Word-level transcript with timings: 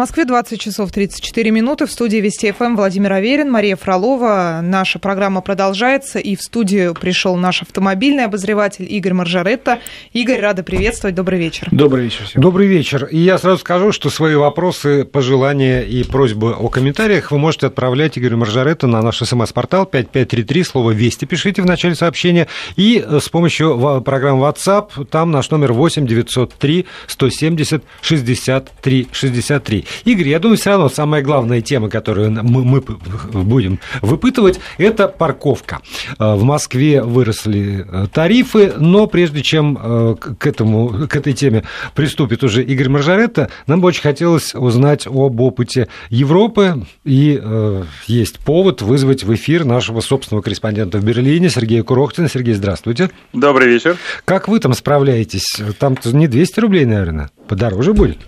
Москве 0.00 0.24
20 0.24 0.58
часов 0.58 0.90
34 0.92 1.50
минуты. 1.50 1.84
В 1.84 1.92
студии 1.92 2.16
Вести 2.16 2.50
ФМ 2.52 2.74
Владимир 2.74 3.12
Аверин, 3.12 3.50
Мария 3.50 3.76
Фролова. 3.76 4.60
Наша 4.62 4.98
программа 4.98 5.42
продолжается. 5.42 6.18
И 6.18 6.36
в 6.36 6.40
студию 6.40 6.94
пришел 6.94 7.36
наш 7.36 7.60
автомобильный 7.60 8.24
обозреватель 8.24 8.86
Игорь 8.90 9.12
Маржаретта. 9.12 9.80
Игорь, 10.14 10.40
рада 10.40 10.62
приветствовать. 10.62 11.14
Добрый 11.14 11.38
вечер. 11.38 11.68
Добрый 11.70 12.04
вечер 12.04 12.24
всем. 12.24 12.40
Добрый 12.40 12.66
вечер. 12.66 13.08
И 13.10 13.18
я 13.18 13.36
сразу 13.36 13.58
скажу, 13.58 13.92
что 13.92 14.08
свои 14.08 14.36
вопросы, 14.36 15.04
пожелания 15.04 15.82
и 15.82 16.02
просьбы 16.02 16.54
о 16.54 16.70
комментариях 16.70 17.30
вы 17.30 17.38
можете 17.38 17.66
отправлять 17.66 18.16
Игорю 18.16 18.38
Маржаретто 18.38 18.86
на 18.86 19.02
наш 19.02 19.18
смс-портал 19.18 19.84
5533, 19.84 20.64
слово 20.64 20.92
«Вести» 20.92 21.26
пишите 21.26 21.60
в 21.60 21.66
начале 21.66 21.94
сообщения. 21.94 22.46
И 22.76 23.06
с 23.06 23.28
помощью 23.28 24.00
программы 24.02 24.46
WhatsApp, 24.46 25.04
там 25.10 25.30
наш 25.30 25.50
номер 25.50 25.74
8 25.74 26.06
903 26.06 26.86
170 27.06 27.84
63 28.00 29.08
63. 29.12 29.86
Игорь, 30.04 30.28
я 30.28 30.38
думаю, 30.38 30.56
все 30.56 30.70
равно 30.70 30.88
самая 30.88 31.22
главная 31.22 31.60
тема, 31.60 31.88
которую 31.88 32.30
мы, 32.30 32.64
мы 32.64 32.80
будем 32.80 33.80
выпытывать, 34.02 34.60
это 34.78 35.08
парковка. 35.08 35.80
Э, 36.18 36.34
в 36.34 36.42
Москве 36.42 37.02
выросли 37.02 37.86
э, 37.86 38.06
тарифы, 38.12 38.72
но 38.76 39.06
прежде 39.06 39.42
чем 39.42 39.78
э, 39.80 40.16
к, 40.38 40.46
этому, 40.46 41.06
к 41.08 41.16
этой 41.16 41.32
теме 41.32 41.64
приступит 41.94 42.42
уже 42.44 42.62
Игорь 42.62 42.88
Маржаретта, 42.88 43.50
нам 43.66 43.80
бы 43.80 43.88
очень 43.88 44.02
хотелось 44.02 44.54
узнать 44.54 45.06
об 45.06 45.40
опыте 45.40 45.88
Европы, 46.08 46.86
и 47.04 47.40
э, 47.42 47.84
есть 48.06 48.38
повод 48.40 48.82
вызвать 48.82 49.24
в 49.24 49.34
эфир 49.34 49.64
нашего 49.64 50.00
собственного 50.00 50.42
корреспондента 50.42 50.98
в 50.98 51.04
Берлине 51.04 51.50
Сергея 51.50 51.82
Курохтина. 51.82 52.28
Сергей, 52.28 52.54
здравствуйте. 52.54 53.10
Добрый 53.32 53.68
вечер. 53.68 53.96
Как 54.24 54.48
вы 54.48 54.60
там 54.60 54.74
справляетесь? 54.74 55.60
Там 55.78 55.96
не 56.04 56.28
200 56.28 56.60
рублей, 56.60 56.84
наверное, 56.84 57.30
подороже 57.48 57.92
будет? 57.92 58.18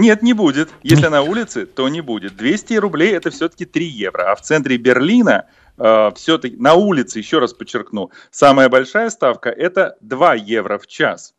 Нет, 0.00 0.22
не 0.22 0.32
будет. 0.32 0.70
Если 0.82 1.08
на 1.08 1.20
улице, 1.20 1.66
то 1.66 1.86
не 1.90 2.00
будет. 2.00 2.34
200 2.34 2.74
рублей 2.74 3.12
это 3.14 3.30
все-таки 3.30 3.66
3 3.66 3.84
евро. 3.84 4.32
А 4.32 4.34
в 4.34 4.40
центре 4.40 4.78
Берлина 4.78 5.46
э, 5.76 6.10
все-таки 6.16 6.56
на 6.56 6.72
улице, 6.72 7.18
еще 7.18 7.38
раз 7.38 7.52
подчеркну, 7.52 8.10
самая 8.30 8.70
большая 8.70 9.10
ставка 9.10 9.50
это 9.50 9.98
2 10.00 10.34
евро 10.36 10.78
в 10.78 10.86
час. 10.86 11.34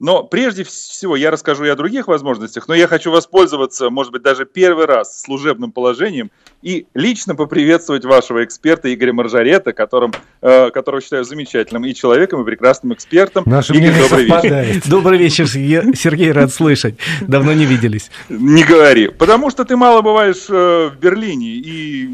Но 0.00 0.22
прежде 0.22 0.62
всего 0.62 1.16
я 1.16 1.32
расскажу 1.32 1.64
и 1.64 1.68
о 1.68 1.74
других 1.74 2.06
возможностях, 2.06 2.68
но 2.68 2.74
я 2.74 2.86
хочу 2.86 3.10
воспользоваться, 3.10 3.90
может 3.90 4.12
быть, 4.12 4.22
даже 4.22 4.46
первый 4.46 4.86
раз 4.86 5.20
служебным 5.20 5.72
положением 5.72 6.30
и 6.62 6.86
лично 6.94 7.34
поприветствовать 7.34 8.04
вашего 8.04 8.44
эксперта 8.44 8.94
Игоря 8.94 9.12
Маржарета, 9.12 9.72
которым, 9.72 10.12
э, 10.40 10.70
которого 10.70 11.00
считаю 11.00 11.24
замечательным 11.24 11.84
и 11.84 11.94
человеком, 11.94 12.42
и 12.42 12.44
прекрасным 12.44 12.92
экспертом. 12.94 13.42
Наше 13.46 13.74
Игорь, 13.74 13.98
добрый 13.98 14.24
вечер. 14.24 14.82
Добрый 14.88 15.18
вечер, 15.18 15.48
Сергей, 15.48 16.30
рад 16.30 16.52
слышать. 16.52 16.94
Давно 17.20 17.52
не 17.52 17.64
виделись. 17.64 18.12
Не 18.28 18.62
говори. 18.62 19.08
Потому 19.08 19.50
что 19.50 19.64
ты 19.64 19.76
мало 19.76 20.02
бываешь 20.02 20.46
э, 20.48 20.90
в 20.94 20.96
Берлине, 21.00 21.56
и, 21.56 22.08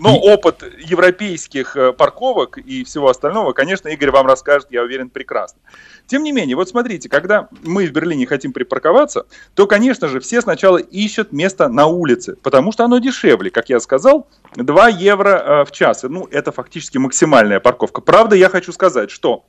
но 0.00 0.16
опыт 0.16 0.64
европейских 0.78 1.76
э, 1.76 1.92
парковок 1.92 2.56
и 2.56 2.82
всего 2.84 3.10
остального, 3.10 3.52
конечно, 3.52 3.88
Игорь 3.88 4.10
вам 4.10 4.26
расскажет, 4.26 4.68
я 4.70 4.82
уверен, 4.82 5.10
прекрасно. 5.10 5.60
Тем 6.06 6.22
не 6.24 6.32
менее, 6.32 6.56
вот 6.56 6.68
смотрите, 6.68 7.09
когда 7.10 7.48
мы 7.62 7.86
в 7.86 7.92
Берлине 7.92 8.26
хотим 8.26 8.52
припарковаться, 8.52 9.26
то, 9.54 9.66
конечно 9.66 10.08
же, 10.08 10.20
все 10.20 10.40
сначала 10.40 10.78
ищут 10.78 11.32
место 11.32 11.68
на 11.68 11.86
улице, 11.86 12.36
потому 12.42 12.72
что 12.72 12.84
оно 12.84 12.98
дешевле. 12.98 13.50
Как 13.50 13.68
я 13.68 13.80
сказал, 13.80 14.28
2 14.54 14.88
евро 14.88 15.28
э, 15.28 15.64
в 15.64 15.72
час. 15.72 16.04
Ну, 16.04 16.26
это 16.30 16.52
фактически 16.52 16.98
максимальная 16.98 17.60
парковка. 17.60 18.00
Правда, 18.00 18.36
я 18.36 18.48
хочу 18.48 18.72
сказать, 18.72 19.10
что 19.10 19.44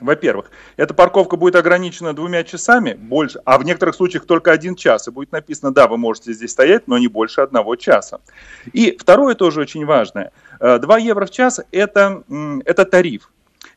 во-первых, 0.00 0.50
эта 0.76 0.94
парковка 0.94 1.36
будет 1.36 1.56
ограничена 1.56 2.14
двумя 2.14 2.42
часами, 2.42 2.94
больше, 2.94 3.40
а 3.44 3.58
в 3.58 3.64
некоторых 3.64 3.94
случаях 3.94 4.24
только 4.24 4.50
один 4.50 4.74
час. 4.74 5.08
И 5.08 5.10
будет 5.10 5.32
написано, 5.32 5.72
да, 5.72 5.88
вы 5.88 5.98
можете 5.98 6.32
здесь 6.32 6.52
стоять, 6.52 6.88
но 6.88 6.96
не 6.98 7.08
больше 7.08 7.42
одного 7.42 7.76
часа. 7.76 8.20
И 8.72 8.96
второе 8.98 9.34
тоже 9.34 9.60
очень 9.60 9.84
важное. 9.84 10.32
2 10.60 10.78
э, 10.78 11.02
евро 11.02 11.26
в 11.26 11.30
час 11.30 11.60
это, 11.70 12.22
это 12.64 12.84
тариф. 12.84 13.30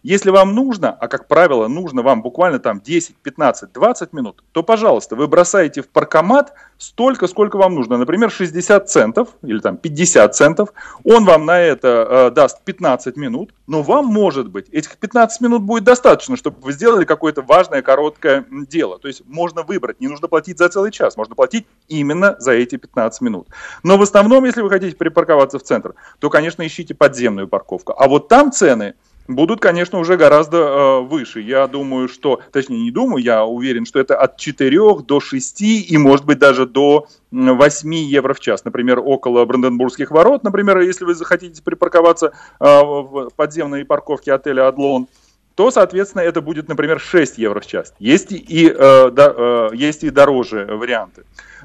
Если 0.04 0.31
вам 0.31 0.53
нужно, 0.53 0.91
а 0.91 1.08
как 1.08 1.30
правило 1.30 1.69
нужно 1.69 2.02
вам 2.02 2.22
буквально 2.22 2.59
там 2.59 2.81
10, 2.81 3.16
15, 3.16 3.72
20 3.72 4.12
минут, 4.12 4.44
то, 4.52 4.62
пожалуйста, 4.62 5.16
вы 5.16 5.28
бросаете 5.28 5.81
в 5.81 5.88
паркомат 5.88 6.53
столько, 6.78 7.28
сколько 7.28 7.56
вам 7.56 7.75
нужно. 7.75 7.97
Например, 7.97 8.30
60 8.30 8.90
центов 8.90 9.30
или 9.44 9.59
там 9.59 9.78
50 9.78 10.36
центов. 10.36 10.74
Он 11.06 11.24
вам 11.24 11.46
на 11.46 11.58
это 11.58 12.08
э, 12.09 12.31
даст 12.31 12.62
15 12.66 13.16
минут, 13.16 13.53
но 13.66 13.81
вам, 13.81 14.08
может 14.08 14.50
быть, 14.50 14.68
этих 14.69 14.97
15 14.97 15.40
минут 15.40 15.62
будет 15.62 15.86
достаточно, 15.86 16.36
чтобы 16.36 16.58
вы 16.59 16.74
сделали 16.74 17.06
какое-то 17.06 17.42
важное, 17.42 17.81
короткое 17.81 18.46
дело. 18.50 19.00
То 19.00 19.08
есть 19.08 19.24
можно 19.25 19.63
выбрать, 19.63 20.02
не 20.02 20.09
нужно 20.09 20.28
платить 20.28 20.58
за 20.58 20.68
целый 20.68 20.92
час, 20.92 21.16
можно 21.16 21.34
платить 21.34 21.66
именно 21.88 22.36
за 22.40 22.52
эти 22.52 22.75
15 22.75 23.22
минут. 23.22 23.47
Но 23.84 23.97
в 23.97 24.02
основном, 24.02 24.44
если 24.44 24.62
вы 24.62 24.69
хотите 24.69 24.97
припарковаться 24.97 25.59
в 25.59 25.63
центр, 25.63 25.96
то, 26.19 26.30
конечно, 26.30 26.68
ищите 26.68 26.94
подземную 26.94 27.47
парковку. 27.47 27.94
А 27.97 28.09
вот 28.09 28.28
там 28.28 28.52
цены 28.52 28.96
будут, 29.28 29.59
конечно, 29.59 30.00
уже 30.00 30.17
гораздо 30.17 30.57
э, 30.57 31.00
выше. 31.01 31.41
Я 31.41 31.67
думаю, 31.67 32.07
что, 32.07 32.41
точнее 32.51 32.81
не 32.81 32.91
думаю, 32.91 33.23
я 33.23 33.45
уверен, 33.45 33.85
что 33.85 34.00
это 34.00 34.17
от 34.17 34.38
4 34.38 34.78
до 35.06 35.19
6 35.19 35.61
и, 35.61 35.97
может 35.97 36.25
быть, 36.25 36.39
даже 36.39 36.66
до 36.66 37.07
8 37.31 37.94
евро 37.95 38.33
в 38.33 38.39
час. 38.39 38.66
Например, 38.66 39.00
около 39.00 39.45
Бранденбургских 39.45 40.12
ворот, 40.12 40.44
например, 40.44 40.79
если 40.79 41.06
вы 41.06 41.16
захотите 41.16 41.62
припарковаться 41.62 42.28
э, 42.28 42.31
в 42.59 43.29
подземной 43.35 43.85
парковке 43.85 44.33
отеля 44.33 44.67
«Адлон», 44.67 45.07
то, 45.56 45.69
соответственно, 45.69 46.22
это 46.22 46.41
будет, 46.41 46.67
например, 46.67 47.00
6 47.00 47.38
евро 47.38 47.59
в 47.59 47.67
час. 47.67 47.94
Есть 48.00 48.31
и, 48.31 48.67
э, 48.67 49.09
да, 49.12 49.33
э, 49.35 49.69
есть 49.73 50.03
и 50.03 50.09
дороже 50.09 50.66
варианты. 50.66 51.23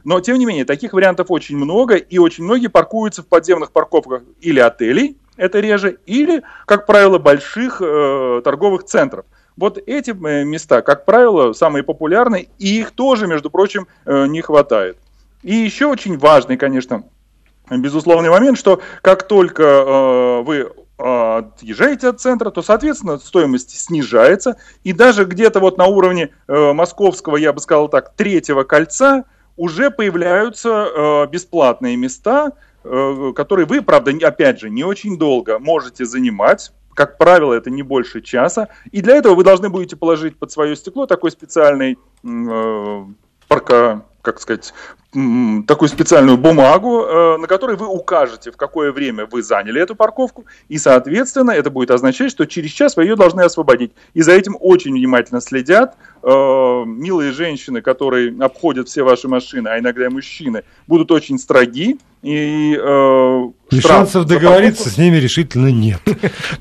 Но, 0.08 0.22
тем 0.22 0.38
не 0.38 0.46
менее, 0.46 0.64
таких 0.64 0.94
вариантов 0.94 1.26
очень 1.28 1.58
много, 1.58 1.96
и 1.96 2.16
очень 2.16 2.42
многие 2.42 2.68
паркуются 2.68 3.20
в 3.20 3.26
подземных 3.26 3.72
парковках 3.72 4.22
или 4.40 4.58
отелей, 4.58 5.18
это 5.36 5.60
реже, 5.60 5.98
или, 6.06 6.44
как 6.64 6.86
правило, 6.86 7.18
больших 7.18 7.82
э, 7.82 8.40
торговых 8.42 8.84
центров. 8.84 9.26
Вот 9.58 9.76
эти 9.76 10.12
э, 10.12 10.44
места, 10.44 10.80
как 10.80 11.04
правило, 11.04 11.52
самые 11.52 11.82
популярные, 11.82 12.48
и 12.58 12.80
их 12.80 12.92
тоже, 12.92 13.26
между 13.26 13.50
прочим, 13.50 13.86
э, 14.06 14.26
не 14.28 14.40
хватает. 14.40 14.96
И 15.42 15.54
еще 15.54 15.84
очень 15.84 16.16
важный, 16.16 16.56
конечно, 16.56 17.04
безусловный 17.68 18.30
момент, 18.30 18.56
что 18.56 18.80
как 19.02 19.28
только 19.28 19.62
э, 19.62 20.42
вы 20.42 20.72
отъезжаете 20.96 22.08
от 22.08 22.18
центра, 22.18 22.50
то, 22.50 22.62
соответственно, 22.62 23.18
стоимость 23.18 23.78
снижается. 23.78 24.56
И 24.84 24.94
даже 24.94 25.26
где-то 25.26 25.60
вот 25.60 25.76
на 25.76 25.84
уровне 25.84 26.30
э, 26.46 26.72
московского, 26.72 27.36
я 27.36 27.52
бы 27.52 27.60
сказал 27.60 27.90
так, 27.90 28.14
третьего 28.16 28.62
кольца 28.62 29.26
уже 29.58 29.90
появляются 29.90 30.68
э, 30.70 31.26
бесплатные 31.26 31.96
места, 31.96 32.52
Э, 32.84 33.32
который 33.34 33.66
вы, 33.66 33.82
правда, 33.82 34.12
опять 34.22 34.60
же, 34.60 34.70
не 34.70 34.84
очень 34.84 35.18
долго 35.18 35.58
можете 35.58 36.04
занимать. 36.06 36.72
Как 36.94 37.18
правило, 37.18 37.52
это 37.52 37.70
не 37.70 37.82
больше 37.82 38.22
часа. 38.22 38.68
И 38.90 39.02
для 39.02 39.16
этого 39.16 39.34
вы 39.34 39.44
должны 39.44 39.68
будете 39.68 39.96
положить 39.96 40.38
под 40.38 40.50
свое 40.50 40.74
стекло 40.74 41.06
такой 41.06 41.30
специальный 41.30 41.98
э, 42.24 43.04
парка, 43.46 44.04
как 44.22 44.40
сказать, 44.40 44.72
такую 45.10 45.88
специальную 45.88 46.36
бумагу, 46.36 47.02
э, 47.02 47.36
на 47.38 47.46
которой 47.46 47.76
вы 47.76 47.86
укажете, 47.86 48.50
в 48.50 48.58
какое 48.58 48.92
время 48.92 49.24
вы 49.24 49.42
заняли 49.42 49.80
эту 49.80 49.96
парковку, 49.96 50.44
и, 50.68 50.76
соответственно, 50.76 51.52
это 51.52 51.70
будет 51.70 51.90
означать, 51.90 52.30
что 52.30 52.44
через 52.46 52.72
час 52.72 52.94
вы 52.96 53.04
ее 53.04 53.16
должны 53.16 53.40
освободить. 53.40 53.92
И 54.12 54.20
за 54.20 54.32
этим 54.32 54.56
очень 54.60 54.92
внимательно 54.92 55.40
следят 55.40 55.96
э, 56.22 56.28
милые 56.28 57.32
женщины, 57.32 57.80
которые 57.80 58.36
обходят 58.38 58.88
все 58.88 59.02
ваши 59.02 59.28
машины, 59.28 59.68
а 59.68 59.78
иногда 59.78 60.04
и 60.04 60.08
мужчины, 60.08 60.64
будут 60.86 61.10
очень 61.10 61.38
строги, 61.38 61.96
и, 62.22 62.76
э, 62.76 63.42
и 63.70 63.80
шансов 63.80 64.26
договориться 64.26 64.90
с 64.90 64.98
ними 64.98 65.16
решительно 65.16 65.68
нет. 65.68 66.00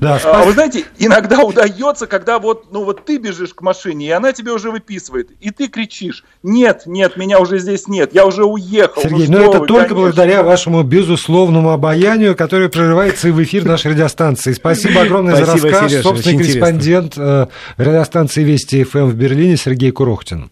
Да, 0.00 0.20
а 0.22 0.44
вы 0.44 0.52
знаете, 0.52 0.84
иногда 0.98 1.42
удается, 1.42 2.06
когда 2.06 2.38
вот, 2.38 2.72
ну 2.72 2.84
вот 2.84 3.04
ты 3.04 3.18
бежишь 3.18 3.54
к 3.54 3.62
машине, 3.62 4.06
и 4.06 4.10
она 4.10 4.32
тебе 4.32 4.52
уже 4.52 4.70
выписывает, 4.70 5.30
и 5.40 5.50
ты 5.50 5.66
кричишь, 5.66 6.24
нет, 6.42 6.82
нет, 6.86 7.16
меня 7.16 7.40
уже 7.40 7.58
здесь 7.58 7.88
нет, 7.88 8.14
я 8.14 8.26
уже 8.26 8.37
уехал. 8.44 9.02
Сергей, 9.02 9.28
ну, 9.28 9.38
ну 9.38 9.50
это 9.50 9.60
вы, 9.60 9.66
только 9.66 9.88
конечно. 9.88 9.96
благодаря 9.96 10.42
вашему 10.42 10.82
безусловному 10.82 11.70
обаянию, 11.70 12.36
которое 12.36 12.68
прорывается 12.68 13.28
и 13.28 13.30
в 13.30 13.42
эфир 13.42 13.64
нашей 13.64 13.92
радиостанции. 13.92 14.52
Спасибо 14.52 15.00
огромное 15.02 15.36
Спасибо, 15.36 15.58
за 15.58 15.68
рассказ. 15.68 15.90
Сережа, 15.90 16.02
Собственный 16.02 16.38
корреспондент 16.38 17.14
э, 17.16 17.46
радиостанции 17.76 18.42
Вести 18.42 18.84
ФМ 18.84 19.06
в 19.06 19.14
Берлине 19.14 19.56
Сергей 19.56 19.90
Курохтин. 19.90 20.50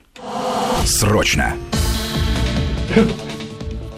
Срочно. 0.85 1.55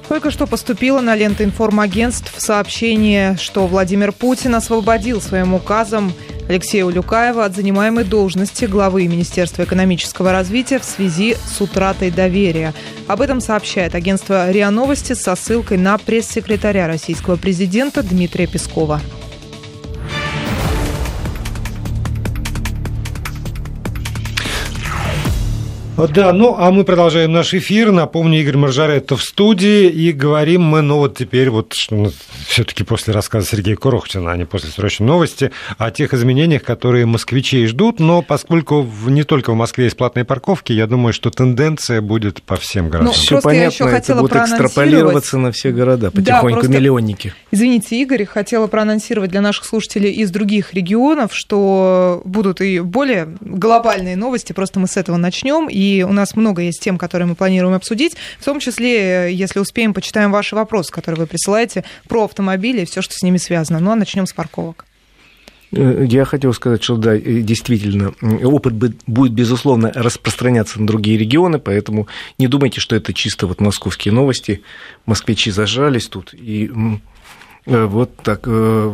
Только 0.08 0.30
что 0.30 0.46
поступило 0.46 1.00
на 1.00 1.14
ленты 1.14 1.44
информагентств 1.44 2.32
сообщение, 2.38 3.36
что 3.38 3.66
Владимир 3.66 4.12
Путин 4.12 4.54
освободил 4.54 5.20
своим 5.20 5.52
указом 5.52 6.14
Алексея 6.48 6.86
Улюкаева 6.86 7.44
от 7.44 7.54
занимаемой 7.54 8.04
должности 8.04 8.64
главы 8.64 9.06
Министерства 9.06 9.64
экономического 9.64 10.32
развития 10.32 10.78
в 10.78 10.84
связи 10.84 11.36
с 11.46 11.60
утратой 11.60 12.10
доверия. 12.10 12.72
Об 13.06 13.20
этом 13.20 13.42
сообщает 13.42 13.94
агентство 13.94 14.50
РИА 14.50 14.70
Новости 14.70 15.12
со 15.12 15.36
ссылкой 15.36 15.76
на 15.76 15.98
пресс-секретаря 15.98 16.86
российского 16.86 17.36
президента 17.36 18.02
Дмитрия 18.02 18.46
Пескова. 18.46 19.02
Да, 26.06 26.32
ну 26.32 26.54
а 26.56 26.70
мы 26.70 26.84
продолжаем 26.84 27.32
наш 27.32 27.54
эфир. 27.54 27.90
Напомню, 27.90 28.40
Игорь 28.40 28.56
Маржаретто 28.56 29.16
в 29.16 29.22
студии. 29.22 29.88
И 29.88 30.12
говорим 30.12 30.62
мы, 30.62 30.80
ну 30.80 30.98
вот 30.98 31.16
теперь 31.18 31.50
вот 31.50 31.74
ну, 31.90 32.12
все-таки 32.46 32.84
после 32.84 33.12
рассказа 33.12 33.48
Сергея 33.48 33.74
Курохтина, 33.74 34.30
а 34.30 34.36
не 34.36 34.44
после 34.44 34.70
срочной 34.70 35.08
новости, 35.08 35.50
о 35.76 35.90
тех 35.90 36.14
изменениях, 36.14 36.62
которые 36.62 37.04
москвичей 37.06 37.66
ждут. 37.66 37.98
Но 37.98 38.22
поскольку 38.22 38.88
не 39.06 39.24
только 39.24 39.52
в 39.52 39.56
Москве 39.56 39.84
есть 39.84 39.96
платные 39.96 40.24
парковки, 40.24 40.72
я 40.72 40.86
думаю, 40.86 41.12
что 41.12 41.30
тенденция 41.30 42.00
будет 42.00 42.42
по 42.42 42.56
всем 42.56 42.90
городам. 42.90 43.08
Ну, 43.08 43.12
все 43.12 43.40
понятно, 43.40 43.84
это 43.86 44.14
будет 44.14 44.36
экстраполироваться 44.36 45.36
на 45.38 45.50
все 45.50 45.72
города, 45.72 46.12
потихоньку 46.12 46.48
да, 46.48 46.52
просто, 46.52 46.70
миллионники. 46.70 47.34
Извините, 47.50 48.00
Игорь, 48.00 48.24
хотела 48.24 48.68
проанонсировать 48.68 49.30
для 49.30 49.40
наших 49.40 49.64
слушателей 49.64 50.12
из 50.12 50.30
других 50.30 50.74
регионов, 50.74 51.30
что 51.34 52.22
будут 52.24 52.60
и 52.60 52.78
более 52.78 53.36
глобальные 53.40 54.16
новости, 54.16 54.52
просто 54.52 54.78
мы 54.78 54.86
с 54.86 54.96
этого 54.96 55.16
начнем. 55.16 55.68
И 55.68 55.87
у 56.06 56.12
нас 56.12 56.36
много 56.36 56.62
есть 56.62 56.80
тем, 56.80 56.98
которые 56.98 57.26
мы 57.26 57.34
планируем 57.34 57.74
обсудить. 57.74 58.16
В 58.38 58.44
том 58.44 58.60
числе, 58.60 59.34
если 59.34 59.60
успеем, 59.60 59.94
почитаем 59.94 60.32
ваши 60.32 60.54
вопросы, 60.54 60.92
которые 60.92 61.20
вы 61.20 61.26
присылаете 61.26 61.84
про 62.08 62.24
автомобили 62.24 62.82
и 62.82 62.84
все, 62.84 63.02
что 63.02 63.14
с 63.14 63.22
ними 63.22 63.38
связано. 63.38 63.80
Ну 63.80 63.90
а 63.90 63.96
начнем 63.96 64.26
с 64.26 64.32
парковок. 64.32 64.84
Э, 65.72 66.06
я 66.08 66.24
хотел 66.24 66.52
сказать, 66.52 66.82
что 66.82 66.96
да, 66.96 67.16
действительно, 67.18 68.14
опыт 68.42 68.74
будет, 68.74 69.32
безусловно, 69.32 69.92
распространяться 69.94 70.80
на 70.80 70.86
другие 70.86 71.18
регионы, 71.18 71.58
поэтому 71.58 72.08
не 72.38 72.48
думайте, 72.48 72.80
что 72.80 72.96
это 72.96 73.12
чисто 73.12 73.46
вот 73.46 73.60
московские 73.60 74.12
новости. 74.12 74.62
Москвичи 75.06 75.50
зажались 75.50 76.08
тут, 76.08 76.32
и 76.34 76.66
э, 76.66 76.98
вот 77.86 78.16
так, 78.16 78.40
э, 78.46 78.92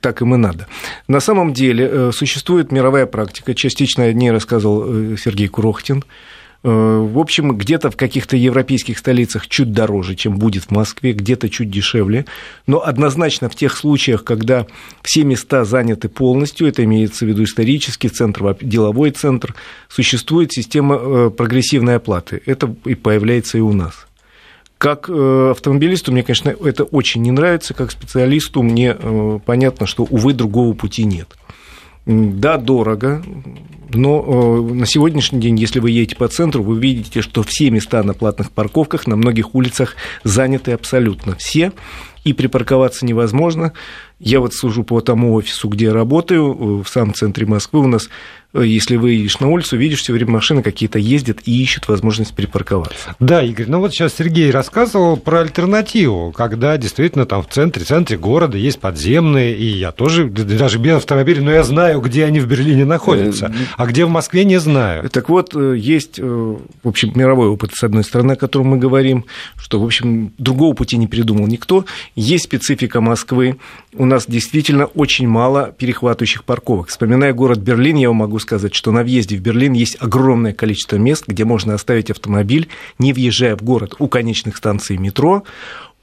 так 0.00 0.22
им 0.22 0.34
и 0.34 0.38
надо. 0.38 0.66
На 1.08 1.20
самом 1.20 1.52
деле 1.52 2.12
существует 2.12 2.72
мировая 2.72 3.06
практика, 3.06 3.54
частично 3.54 4.04
о 4.04 4.12
ней 4.12 4.30
рассказывал 4.30 5.16
Сергей 5.16 5.48
Курохтин, 5.48 6.04
Э, 6.64 7.06
в 7.12 7.18
общем, 7.18 7.56
где-то 7.56 7.90
в 7.90 7.96
каких-то 7.96 8.36
европейских 8.36 8.98
столицах 8.98 9.48
чуть 9.48 9.72
дороже, 9.72 10.14
чем 10.14 10.36
будет 10.36 10.64
в 10.64 10.70
Москве, 10.70 11.12
где-то 11.12 11.48
чуть 11.48 11.70
дешевле. 11.70 12.24
Но 12.66 12.84
однозначно 12.84 13.48
в 13.48 13.56
тех 13.56 13.76
случаях, 13.76 14.22
когда 14.22 14.66
все 15.02 15.24
места 15.24 15.64
заняты 15.64 16.08
полностью, 16.08 16.68
это 16.68 16.84
имеется 16.84 17.24
в 17.24 17.28
виду 17.28 17.44
исторический 17.44 18.08
центр, 18.08 18.56
деловой 18.60 19.10
центр, 19.10 19.54
существует 19.88 20.52
система 20.52 20.96
э, 20.96 21.30
прогрессивной 21.30 21.96
оплаты. 21.96 22.40
Это 22.46 22.74
и 22.84 22.94
появляется 22.94 23.58
и 23.58 23.60
у 23.60 23.72
нас. 23.72 24.06
Как 24.82 25.08
э, 25.08 25.50
автомобилисту 25.52 26.10
мне, 26.10 26.24
конечно, 26.24 26.48
это 26.48 26.82
очень 26.82 27.22
не 27.22 27.30
нравится, 27.30 27.72
как 27.72 27.92
специалисту 27.92 28.64
мне 28.64 28.96
понятно, 29.46 29.86
что, 29.86 30.02
увы, 30.02 30.32
другого 30.32 30.74
пути 30.74 31.04
нет. 31.04 31.28
Да, 32.04 32.56
дорого, 32.56 33.22
но 33.94 34.24
э, 34.26 34.74
на 34.74 34.84
сегодняшний 34.86 35.38
день, 35.38 35.56
если 35.56 35.78
вы 35.78 35.92
едете 35.92 36.16
по 36.16 36.26
центру, 36.26 36.64
вы 36.64 36.80
видите, 36.80 37.22
что 37.22 37.44
все 37.44 37.70
места 37.70 38.02
на 38.02 38.12
платных 38.12 38.50
парковках 38.50 39.06
на 39.06 39.14
многих 39.14 39.54
улицах 39.54 39.94
заняты 40.24 40.72
абсолютно 40.72 41.36
все, 41.36 41.72
и 42.24 42.32
припарковаться 42.32 43.06
невозможно. 43.06 43.74
Я 44.18 44.40
вот 44.40 44.52
служу 44.52 44.82
по 44.82 45.00
тому 45.00 45.34
офису, 45.34 45.68
где 45.68 45.86
я 45.86 45.92
работаю, 45.92 46.50
э, 46.52 46.82
в 46.82 46.88
самом 46.88 47.14
центре 47.14 47.46
Москвы. 47.46 47.78
У 47.78 47.86
нас 47.86 48.08
Э, 48.08 48.41
если 48.54 48.96
выйдешь 48.96 49.40
на 49.40 49.48
улицу, 49.48 49.76
видишь, 49.76 50.00
все 50.00 50.12
время 50.12 50.32
машины 50.32 50.62
какие-то 50.62 50.98
ездят 50.98 51.40
и 51.44 51.62
ищут 51.62 51.88
возможность 51.88 52.34
припарковаться. 52.34 53.16
Да, 53.18 53.42
Игорь, 53.42 53.66
ну 53.68 53.80
вот 53.80 53.92
сейчас 53.92 54.14
Сергей 54.14 54.50
рассказывал 54.50 55.16
про 55.16 55.40
альтернативу, 55.40 56.32
когда 56.32 56.76
действительно 56.76 57.24
там 57.24 57.42
в 57.42 57.48
центре, 57.48 57.84
в 57.84 57.88
центре 57.88 58.18
города 58.18 58.58
есть 58.58 58.78
подземные, 58.78 59.56
и 59.56 59.64
я 59.64 59.92
тоже, 59.92 60.26
даже 60.26 60.78
без 60.78 60.96
автомобиля, 60.96 61.42
но 61.42 61.50
я 61.50 61.62
знаю, 61.62 62.00
где 62.00 62.24
они 62.24 62.40
в 62.40 62.46
Берлине 62.46 62.84
находятся, 62.84 63.46
э, 63.46 63.64
а 63.76 63.86
где 63.86 64.04
в 64.04 64.10
Москве 64.10 64.44
не 64.44 64.58
знаю. 64.58 65.08
Так 65.08 65.28
вот, 65.28 65.54
э, 65.54 65.74
есть, 65.78 66.18
в 66.18 66.60
общем, 66.84 67.12
мировой 67.14 67.48
опыт, 67.48 67.72
с 67.74 67.82
одной 67.82 68.04
стороны, 68.04 68.32
о 68.32 68.36
котором 68.36 68.68
мы 68.68 68.78
говорим, 68.78 69.24
что, 69.56 69.80
в 69.80 69.84
общем, 69.84 70.32
другого 70.36 70.74
пути 70.74 70.96
не 70.98 71.06
придумал 71.06 71.46
никто. 71.46 71.84
Есть 72.16 72.44
специфика 72.44 73.00
Москвы. 73.00 73.56
У 73.94 74.04
нас 74.04 74.26
действительно 74.26 74.86
очень 74.86 75.26
мало 75.26 75.72
перехватывающих 75.76 76.44
парковок. 76.44 76.88
Вспоминая 76.88 77.32
город 77.32 77.58
Берлин, 77.58 77.96
я 77.96 78.12
могу 78.12 78.38
сказать, 78.42 78.74
что 78.74 78.92
на 78.92 79.02
въезде 79.02 79.36
в 79.36 79.40
Берлин 79.40 79.72
есть 79.72 79.96
огромное 80.00 80.52
количество 80.52 80.96
мест, 80.96 81.24
где 81.26 81.44
можно 81.44 81.74
оставить 81.74 82.10
автомобиль, 82.10 82.68
не 82.98 83.12
въезжая 83.12 83.56
в 83.56 83.62
город 83.62 83.94
у 83.98 84.08
конечных 84.08 84.56
станций 84.56 84.98
метро, 84.98 85.44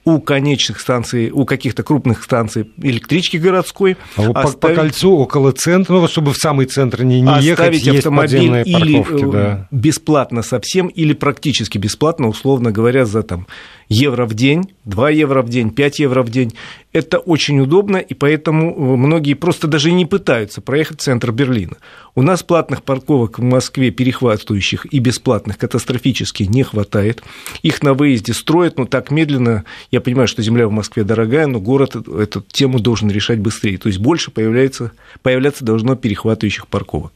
у 0.06 0.20
конечных 0.20 0.80
станций, 0.80 1.30
у 1.32 1.46
каких-то 1.46 1.84
крупных 1.84 2.24
станций 2.24 2.72
электрички 2.82 3.38
городской. 3.38 3.98
А 4.16 4.22
оставить... 4.22 4.60
по, 4.60 4.68
по 4.70 4.74
кольцу 4.74 5.18
около 5.18 5.52
центра, 5.52 5.94
ну, 5.94 6.08
чтобы 6.08 6.34
в 6.34 6.38
самый 6.38 6.66
центр 6.66 7.04
не, 7.04 7.22
не 7.22 7.42
ехать, 7.42 7.74
есть 7.74 8.00
автомобиль 8.00 8.64
или 8.66 9.02
парковки, 9.02 9.32
да. 9.32 9.68
бесплатно 9.72 10.42
совсем, 10.42 10.88
или 10.88 11.14
практически 11.14 11.78
бесплатно, 11.78 12.28
условно 12.28 12.72
говоря, 12.72 13.06
за 13.06 13.24
там 13.24 13.48
евро 13.90 14.26
в 14.26 14.34
день, 14.34 14.72
2 14.86 15.10
евро 15.10 15.42
в 15.42 15.50
день, 15.50 15.72
5 15.72 16.00
евро 16.00 16.24
в 16.24 16.30
день. 16.30 16.54
Это 16.92 17.20
очень 17.20 17.60
удобно, 17.60 17.98
и 17.98 18.16
поэтому 18.16 18.72
э, 18.72 18.98
многие 18.98 19.36
просто 19.36 19.68
даже 19.68 19.92
не 19.92 20.08
пытаются 20.08 20.60
проехать 20.60 21.00
в 21.00 21.04
центр 21.04 21.32
Берлина. 21.32 21.78
У 22.16 22.24
нас 22.24 22.42
платных 22.42 22.82
парковок 22.82 23.38
в 23.38 23.44
Москве, 23.44 23.92
перехватывающих 23.92 24.92
и 24.92 24.98
бесплатных, 24.98 25.60
катастрофически 25.60 26.44
не 26.44 26.64
хватает. 26.64 27.22
Их 27.62 27.84
на 27.84 27.94
выезде 27.94 28.34
строят, 28.34 28.80
но 28.80 28.86
так 28.86 29.12
медленно. 29.12 29.66
Я 29.92 30.02
понимаю, 30.02 30.28
что 30.28 30.42
земля 30.42 30.68
в 30.68 30.72
Москве 30.72 31.04
дорогая, 31.04 31.46
но 31.46 31.60
город 31.60 31.96
эту 31.96 32.42
тему 32.42 32.80
должен 32.80 33.12
решать 33.12 33.40
быстрее. 33.40 33.78
То 33.78 33.88
есть 33.88 34.00
больше 34.00 34.32
появляется, 34.32 34.92
появляться 35.22 35.64
должно 35.64 35.96
перехватывающих 35.96 36.68
парковок. 36.68 37.14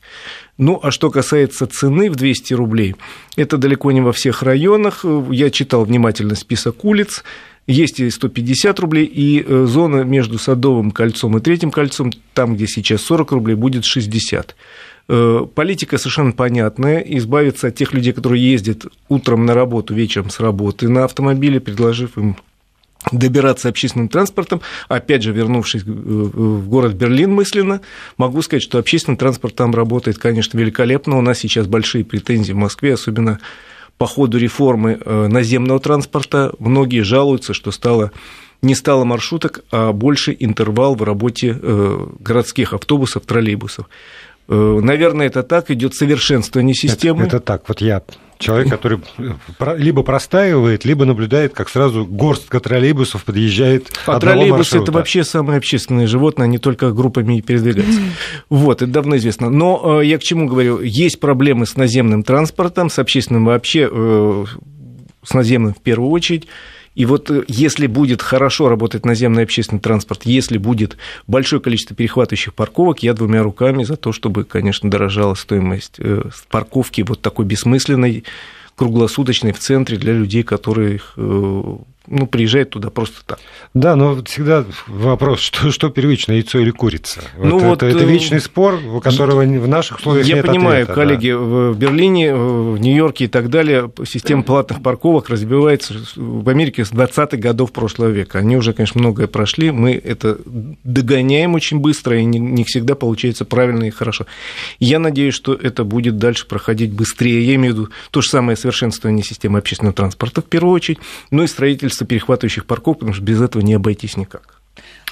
Ну, 0.60 0.80
а 0.84 0.92
что 0.92 1.10
касается 1.10 1.66
цены 1.66 2.12
в 2.12 2.16
200 2.16 2.54
рублей, 2.54 2.96
это 3.36 3.58
далеко 3.58 3.92
не 3.92 4.02
во 4.02 4.14
всех 4.14 4.44
районах. 4.44 5.04
Я 5.31 5.50
читал 5.50 5.84
внимательно 5.84 6.36
список 6.36 6.86
улиц. 6.86 7.24
Есть 7.65 8.00
и 8.00 8.10
150 8.10 8.80
рублей, 8.80 9.06
и 9.06 9.42
э, 9.45 9.65
зона 9.68 10.04
между 10.04 10.38
Садовым 10.38 10.92
кольцом 10.92 11.38
и 11.38 11.42
Третьим 11.42 11.71
кольцом, 11.71 12.12
там, 12.33 12.56
где 12.56 12.68
сейчас 12.68 13.01
40 13.04 13.31
рублей, 13.31 13.56
будет 13.56 13.86
60. 13.86 14.56
Э, 15.07 15.45
политика 15.54 15.98
совершенно 15.98 16.33
понятная. 16.33 17.00
Избавиться 17.00 17.68
от 17.68 17.75
тех 17.75 17.94
людей, 17.94 18.12
которые 18.12 18.51
ездят 18.51 18.86
утром 19.07 19.45
на 19.45 19.54
работу, 19.54 19.94
вечером 19.94 20.30
с 20.30 20.42
работы 20.42 20.89
на 20.89 21.06
автомобиле, 21.06 21.62
предложив 21.62 22.18
им 22.18 22.36
добираться 23.12 23.69
общественным 23.69 24.07
транспортом. 24.07 24.62
Опять 24.88 25.24
же, 25.24 25.31
вернувшись 25.31 25.83
в 25.83 26.68
город 26.68 26.94
Берлин 26.94 27.31
мысленно, 27.31 27.81
могу 28.18 28.42
сказать, 28.42 28.63
что 28.63 28.77
общественный 28.77 29.18
транспорт 29.18 29.56
там 29.56 29.74
работает, 29.74 30.18
конечно, 30.18 30.57
великолепно. 30.57 31.18
У 31.18 31.21
нас 31.21 31.39
сейчас 31.39 31.68
большие 31.68 32.06
претензии 32.06 32.54
в 32.54 32.57
Москве, 32.57 32.94
особенно 32.94 33.39
по 34.03 34.07
ходу 34.07 34.38
реформы 34.38 35.00
э, 35.00 35.27
наземного 35.27 35.79
транспорта. 35.79 36.51
Многие 36.59 37.03
жалуются, 37.03 37.53
что 37.53 37.71
стало 37.71 38.11
не 38.61 38.75
стало 38.75 39.05
маршруток, 39.05 39.63
а 39.72 39.93
больше 39.93 40.36
интервал 40.38 40.95
в 40.95 41.03
работе 41.03 41.57
э, 41.62 42.07
городских 42.19 42.74
автобусов, 42.74 43.24
троллейбусов. 43.25 43.86
Э, 44.50 44.79
наверное, 44.83 45.27
это 45.27 45.41
так, 45.41 45.72
идет 45.72 45.95
совершенствование 45.95 46.75
системы. 46.75 47.24
Это, 47.27 47.38
это 47.38 47.45
так, 47.45 47.63
вот 47.69 47.79
я 47.79 48.01
человек, 48.43 48.69
который 48.69 49.00
либо 49.77 50.03
простаивает, 50.03 50.85
либо 50.85 51.05
наблюдает, 51.05 51.53
как 51.53 51.69
сразу 51.69 52.05
горстка 52.05 52.59
троллейбусов 52.59 53.23
подъезжает 53.23 53.91
А 54.05 54.19
троллейбусы 54.19 54.77
это 54.77 54.91
вообще 54.91 55.23
самое 55.23 55.57
общественное 55.57 56.07
животное, 56.07 56.45
они 56.45 56.57
только 56.57 56.91
группами 56.91 57.41
передвигаются. 57.41 58.01
Вот, 58.50 58.81
это 58.81 58.91
давно 58.91 59.17
известно. 59.17 59.50
Но 59.50 60.01
э, 60.01 60.05
я 60.05 60.17
к 60.17 60.23
чему 60.23 60.47
говорю? 60.47 60.81
Есть 60.81 61.19
проблемы 61.19 61.65
с 61.65 61.75
наземным 61.75 62.23
транспортом, 62.23 62.89
с 62.89 63.00
общественным 63.00 63.45
вообще, 63.45 63.89
э, 63.91 64.45
с 65.23 65.33
наземным 65.33 65.73
в 65.73 65.81
первую 65.81 66.12
очередь. 66.12 66.47
И 66.95 67.05
вот 67.05 67.29
э, 67.31 67.43
если 67.47 67.88
будет 67.88 68.21
хорошо 68.21 68.69
работать 68.69 69.05
наземный 69.05 69.43
общественный 69.43 69.81
транспорт, 69.81 70.21
если 70.25 70.57
будет 70.57 70.97
большое 71.27 71.62
количество 71.62 71.95
перехватывающих 71.95 72.53
парковок, 72.53 73.03
я 73.03 73.13
двумя 73.13 73.43
руками 73.43 73.83
за 73.83 73.95
то, 73.95 74.12
чтобы, 74.12 74.43
конечно, 74.43 74.89
дорожала 74.89 75.33
стоимость 75.33 75.95
э, 75.97 76.23
парковки 76.50 77.01
вот 77.01 77.21
такой 77.21 77.45
бессмысленной, 77.45 78.23
круглосуточной 78.75 79.53
в 79.53 79.59
центре 79.59 79.97
для 79.97 80.13
людей, 80.13 80.43
которые 80.43 81.01
э, 81.15 81.77
ну, 82.07 82.27
приезжает 82.27 82.72
туда 82.72 82.89
просто 82.89 83.24
так. 83.25 83.39
Да, 83.74 83.95
но 83.95 84.22
всегда 84.25 84.65
вопрос, 84.88 85.39
что, 85.39 85.72
что 85.72 85.89
первично, 85.89 86.33
яйцо 86.33 86.60
или 86.60 86.72
курица? 86.72 87.22
Ну, 87.38 87.60
вот, 87.60 87.63
вот, 87.63 87.83
это, 87.83 87.98
это 87.98 88.05
вечный 88.05 88.41
спор, 88.41 88.75
у 88.75 89.00
которого 89.00 89.41
в 89.41 89.67
наших 89.67 90.00
условиях 90.00 90.27
я 90.27 90.36
нет 90.36 90.45
понимаю, 90.45 90.83
ответа, 90.83 90.93
коллеги, 90.93 91.31
да. 91.31 91.38
в 91.38 91.77
Берлине, 91.77 92.36
в 92.36 92.77
Нью-Йорке 92.77 93.25
и 93.25 93.27
так 93.27 93.50
далее 93.50 93.89
система 94.05 94.43
платных 94.43 94.83
парковок 94.83 95.29
разбивается 95.29 95.95
в 96.15 96.50
Америке 96.50 96.83
с 96.83 96.91
20-х 96.91 97.38
годов 97.38 97.72
прошлого 97.72 98.10
века. 98.10 98.39
Они 98.39 98.57
уже, 98.57 98.74
конечно, 98.74 99.00
многое 99.00 99.27
прошли, 99.27 99.72
мы 99.72 99.93
это 99.93 100.38
догоняем 100.83 101.55
очень 101.55 101.79
быстро, 101.79 102.19
и 102.19 102.25
не, 102.25 102.39
не 102.39 102.65
всегда 102.65 102.95
получается 102.95 103.45
правильно 103.45 103.86
и 103.86 103.89
хорошо. 103.91 104.25
Я 104.79 105.00
надеюсь, 105.00 105.36
что 105.36 105.53
это 105.53 105.86
будет 105.86 106.17
дальше 106.17 106.48
проходить 106.48 106.91
быстрее. 106.91 107.45
Я 107.45 107.55
имею 107.55 107.74
в 107.74 107.77
виду 107.77 107.89
то 108.12 108.22
же 108.22 108.29
самое 108.29 108.57
совершенствование 108.57 109.24
системы 109.24 109.60
общественного 109.60 109.95
транспорта 109.95 110.41
в 110.41 110.45
первую 110.45 110.74
очередь, 110.74 111.00
но 111.31 111.43
и 111.43 111.48
строительство 111.48 111.92
количество 111.93 112.07
перехватывающих 112.07 112.65
парков, 112.65 112.97
потому 112.97 113.13
что 113.13 113.23
без 113.23 113.41
этого 113.41 113.62
не 113.62 113.73
обойтись 113.75 114.17
никак. 114.17 114.62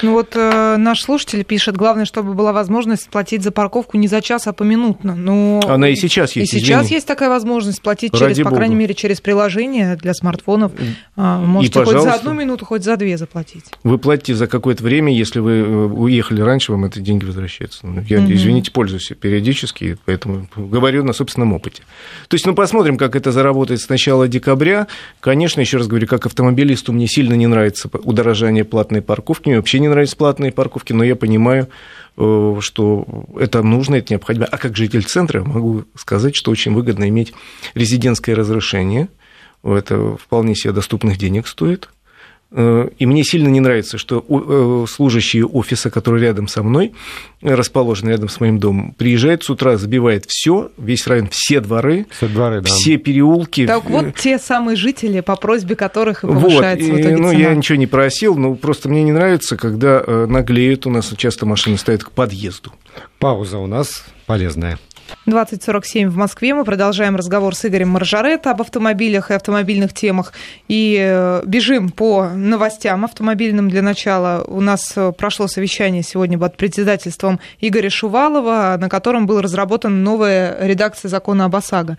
Ну 0.01 0.13
вот 0.13 0.35
э, 0.35 0.77
наш 0.77 1.01
слушатель 1.01 1.43
пишет, 1.43 1.75
главное, 1.77 2.05
чтобы 2.05 2.33
была 2.33 2.53
возможность 2.53 3.09
платить 3.09 3.43
за 3.43 3.51
парковку 3.51 3.97
не 3.97 4.07
за 4.07 4.21
час, 4.21 4.47
а 4.47 4.53
поминутно. 4.53 5.15
Но 5.15 5.59
Она 5.67 5.89
и 5.89 5.95
сейчас 5.95 6.35
есть. 6.35 6.53
И 6.53 6.59
сейчас 6.59 6.83
извини. 6.85 6.95
есть 6.95 7.07
такая 7.07 7.29
возможность 7.29 7.81
платить 7.81 8.13
Ради 8.13 8.23
через, 8.33 8.37
по 8.39 8.43
бога. 8.45 8.55
крайней 8.57 8.75
мере, 8.75 8.93
через 8.93 9.21
приложение 9.21 9.95
для 9.95 10.13
смартфонов. 10.13 10.71
А, 11.15 11.39
Можете 11.39 11.79
хоть 11.79 11.85
пожалуйста. 11.87 12.11
за 12.11 12.15
одну 12.17 12.33
минуту, 12.33 12.65
хоть 12.65 12.83
за 12.83 12.97
две 12.97 13.17
заплатить. 13.17 13.65
Вы 13.83 13.97
платите 13.97 14.35
за 14.35 14.47
какое-то 14.47 14.83
время, 14.83 15.13
если 15.13 15.39
вы 15.39 15.51
э, 15.51 15.63
уехали 15.85 16.41
раньше, 16.41 16.71
вам 16.71 16.85
эти 16.85 16.99
деньги 16.99 17.25
возвращаются. 17.25 17.85
Ну, 17.85 18.01
Я, 18.07 18.21
Мгм. 18.21 18.33
извините, 18.33 18.71
пользуюсь 18.71 19.11
периодически, 19.19 19.97
поэтому 20.05 20.47
говорю 20.55 21.03
на 21.03 21.13
собственном 21.13 21.53
опыте. 21.53 21.83
То 22.27 22.35
есть, 22.35 22.45
ну, 22.45 22.53
посмотрим, 22.55 22.97
как 22.97 23.15
это 23.15 23.31
заработает 23.31 23.81
с 23.81 23.89
начала 23.89 24.27
декабря. 24.27 24.87
Конечно, 25.19 25.61
еще 25.61 25.77
раз 25.77 25.87
говорю, 25.87 26.07
как 26.07 26.25
автомобилисту 26.25 26.93
мне 26.93 27.07
сильно 27.07 27.33
не 27.33 27.47
нравится 27.47 27.89
удорожание 28.03 28.63
платной 28.63 29.01
парковки, 29.01 29.47
мне 29.49 29.57
вообще 29.57 29.79
не 29.79 29.87
нравятся 29.91 30.17
платные 30.17 30.51
парковки, 30.51 30.93
но 30.93 31.03
я 31.03 31.15
понимаю, 31.15 31.69
э, 32.17 32.57
что 32.59 33.05
это 33.37 33.61
нужно, 33.63 33.95
это 33.95 34.13
необходимо. 34.13 34.45
А 34.45 34.57
как 34.57 34.75
житель 34.75 35.03
центра 35.03 35.43
могу 35.43 35.85
сказать, 35.95 36.35
что 36.35 36.51
очень 36.51 36.73
выгодно 36.73 37.07
иметь 37.09 37.33
резидентское 37.75 38.35
разрешение. 38.35 39.09
Это 39.63 40.17
вполне 40.17 40.55
себе 40.55 40.73
доступных 40.73 41.17
денег 41.17 41.47
стоит. 41.47 41.89
Э, 42.53 42.89
И 42.99 43.05
мне 43.05 43.23
сильно 43.23 43.47
не 43.47 43.61
нравится, 43.61 43.97
что 43.97 44.25
э, 44.27 44.85
служащие 44.91 45.45
офиса, 45.45 45.89
которые 45.89 46.21
рядом 46.23 46.47
со 46.49 46.63
мной, 46.63 46.93
расположены 47.41 48.09
рядом 48.09 48.27
с 48.27 48.39
моим 48.41 48.59
домом, 48.59 48.93
приезжают 48.97 49.43
с 49.43 49.49
утра, 49.49 49.77
забивает 49.77 50.25
все, 50.27 50.69
весь 50.77 51.07
район, 51.07 51.29
все 51.31 51.61
дворы, 51.61 52.07
Все 52.09 52.27
дворы, 52.27 52.61
да. 52.61 52.67
все 52.67 52.97
переулки. 52.97 53.65
Так 53.65 53.85
э, 53.85 53.89
вот 53.89 54.15
те 54.15 54.37
самые 54.37 54.75
жители, 54.75 55.21
по 55.21 55.37
просьбе 55.37 55.75
которых 55.75 56.23
и 56.23 56.27
вот, 56.27 56.41
повышается 56.41 56.87
и, 56.87 56.91
в 56.91 56.99
итоге 56.99 57.17
ну, 57.17 57.29
цена. 57.29 57.39
я 57.39 57.55
ничего 57.55 57.77
не 57.77 57.87
просил, 57.87 58.35
но 58.35 58.55
просто 58.55 58.89
мне 58.89 59.03
не 59.03 59.13
нравится, 59.13 59.55
когда 59.55 60.01
наглеют, 60.27 60.85
у 60.85 60.89
нас 60.89 61.13
часто 61.15 61.45
машины 61.45 61.77
стоят 61.77 62.03
к 62.03 62.11
подъезду. 62.11 62.73
Пауза 63.17 63.59
у 63.59 63.67
нас 63.67 64.03
полезная. 64.25 64.77
2047 65.25 66.09
в 66.09 66.15
Москве. 66.15 66.53
Мы 66.53 66.63
продолжаем 66.63 67.15
разговор 67.15 67.55
с 67.55 67.65
Игорем 67.65 67.89
Маржаретто 67.89 68.51
об 68.51 68.61
автомобилях 68.61 69.31
и 69.31 69.33
автомобильных 69.33 69.93
темах. 69.93 70.33
И 70.67 70.97
э, 70.99 71.41
бежим 71.45 71.89
по 71.89 72.29
новостям 72.29 73.05
автомобильным 73.05 73.69
для 73.69 73.81
начала. 73.81 74.43
У 74.47 74.61
нас 74.61 74.93
э, 74.95 75.11
прошло 75.11 75.47
совещание 75.47 76.03
сегодня 76.03 76.37
под 76.37 76.57
председательством 76.57 77.39
Игоря 77.59 77.89
Шувалова, 77.89 78.77
на 78.79 78.89
котором 78.89 79.27
была 79.27 79.41
разработана 79.41 79.95
новая 79.95 80.57
редакция 80.65 81.09
закона 81.09 81.45
об 81.45 81.55
ОСАГО. 81.55 81.97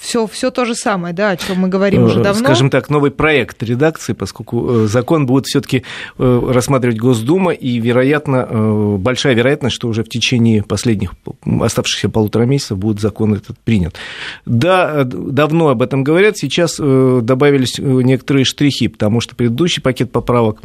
Все, 0.00 0.26
все 0.26 0.50
то 0.50 0.64
же 0.64 0.74
самое, 0.74 1.14
да, 1.14 1.30
о 1.30 1.36
чем 1.36 1.58
мы 1.58 1.68
говорим 1.68 2.04
уже 2.04 2.20
Э, 2.20 2.22
давно. 2.22 2.44
Скажем 2.44 2.70
так, 2.70 2.90
новый 2.90 3.10
проект 3.10 3.62
редакции, 3.62 4.12
поскольку 4.12 4.84
э, 4.84 4.86
закон 4.86 5.26
будет 5.26 5.46
все-таки 5.46 5.84
рассматривать 6.18 6.98
Госдума, 6.98 7.52
и, 7.52 7.78
вероятно, 7.78 8.46
э, 8.48 8.96
большая 8.98 9.34
вероятность, 9.34 9.76
что 9.76 9.88
уже 9.88 10.04
в 10.04 10.08
течение 10.08 10.62
последних 10.62 11.14
оставшихся 11.60 12.08
полутора 12.08 12.44
месяцев 12.44 12.78
будет 12.78 13.00
закон 13.00 13.34
этот 13.34 13.58
принят. 13.58 13.96
Да, 14.46 15.02
э, 15.02 15.04
давно 15.04 15.68
об 15.68 15.82
этом 15.82 16.04
говорят, 16.04 16.36
сейчас 16.36 16.76
э, 16.78 17.20
добавились 17.22 17.78
э, 17.78 17.82
некоторые 17.82 18.44
штрихи, 18.44 18.88
потому 18.88 19.20
что 19.20 19.36
предыдущий 19.36 19.82
пакет 19.82 20.10
поправок 20.12 20.62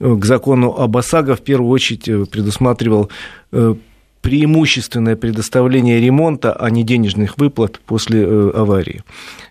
э, 0.00 0.14
к 0.14 0.24
закону 0.24 0.74
об 0.76 0.96
ОСАГО 0.96 1.36
в 1.36 1.40
первую 1.40 1.70
очередь 1.70 2.08
э, 2.08 2.24
предусматривал 2.26 3.10
э, 3.52 3.74
преимущественное 4.22 5.16
предоставление 5.16 6.00
ремонта, 6.00 6.52
а 6.52 6.70
не 6.70 6.84
денежных 6.84 7.38
выплат 7.38 7.80
после 7.80 8.22
э, 8.22 8.50
аварии. 8.54 9.02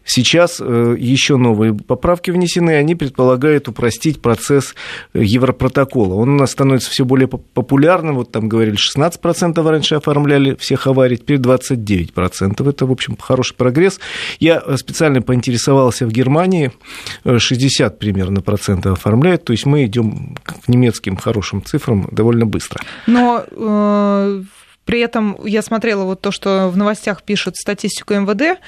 Сейчас 0.04 0.60
э, 0.60 0.96
еще 0.98 1.38
новые 1.38 1.74
поправки 1.74 2.32
внесены, 2.32 2.72
они 2.72 2.96
предполагают 2.96 3.68
упростить 3.68 4.22
процесс 4.22 4.74
э, 5.14 5.22
Европротокола. 5.24 6.16
Он 6.16 6.30
у 6.30 6.38
нас 6.38 6.52
становится 6.52 6.90
все 6.90 7.06
более 7.06 7.28
поп- 7.28 7.46
популярным. 7.54 8.16
Вот 8.16 8.32
там 8.32 8.50
говорили, 8.50 8.78
16% 8.78 9.70
раньше 9.70 9.96
оформляли 9.96 10.56
всех 10.56 10.88
аварий, 10.88 11.18
теперь 11.18 11.38
29%. 11.38 12.70
Это, 12.70 12.86
в 12.86 12.92
общем, 12.92 13.18
хороший 13.20 13.56
прогресс. 13.56 14.00
Я 14.40 14.64
специально 14.78 15.22
поинтересовался 15.22 16.08
в 16.08 16.12
Германии, 16.12 16.72
э, 17.26 17.38
60 17.38 18.00
примерно 18.00 18.42
процентов 18.42 18.94
оформляют, 18.94 19.44
то 19.44 19.52
есть 19.52 19.66
мы 19.66 19.86
идем 19.86 20.38
к 20.44 20.68
немецким 20.68 21.18
хорошим 21.18 21.64
цифрам 21.64 22.08
довольно 22.12 22.46
быстро. 22.46 22.82
Но 23.06 23.44
э, 23.52 24.44
при 24.86 25.00
этом 25.00 25.38
я 25.46 25.62
смотрела 25.62 26.04
вот 26.04 26.22
то, 26.22 26.32
что 26.32 26.70
в 26.70 26.78
новостях 26.78 27.24
пишут 27.24 27.56
статистику 27.56 28.14
МВД, 28.14 28.60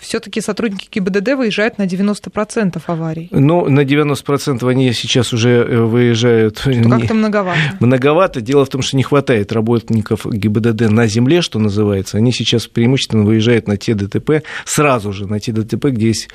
все-таки 0.00 0.40
сотрудники 0.40 0.88
ГИБДД 0.92 1.34
выезжают 1.34 1.78
на 1.78 1.84
90% 1.84 2.82
аварий. 2.86 3.28
Ну, 3.30 3.68
на 3.68 3.80
90% 3.80 4.68
они 4.68 4.92
сейчас 4.92 5.32
уже 5.32 5.50
э, 5.50 5.80
выезжают. 5.80 6.60
Как-то 6.60 7.14
многовато. 7.14 7.60
Многовато. 7.80 8.40
Дело 8.40 8.64
в 8.64 8.68
том, 8.68 8.82
что 8.82 8.96
не 8.96 9.02
хватает 9.02 9.52
работников 9.52 10.26
ГИБДД 10.26 10.90
на 10.90 11.06
земле, 11.06 11.40
что 11.40 11.58
называется. 11.58 12.18
Они 12.18 12.32
сейчас 12.32 12.66
преимущественно 12.66 13.24
выезжают 13.24 13.68
на 13.68 13.76
те 13.76 13.94
ДТП, 13.94 14.42
сразу 14.64 15.12
же 15.12 15.26
на 15.26 15.40
те 15.40 15.52
ДТП, 15.52 15.86
где 15.86 16.08
есть, 16.08 16.28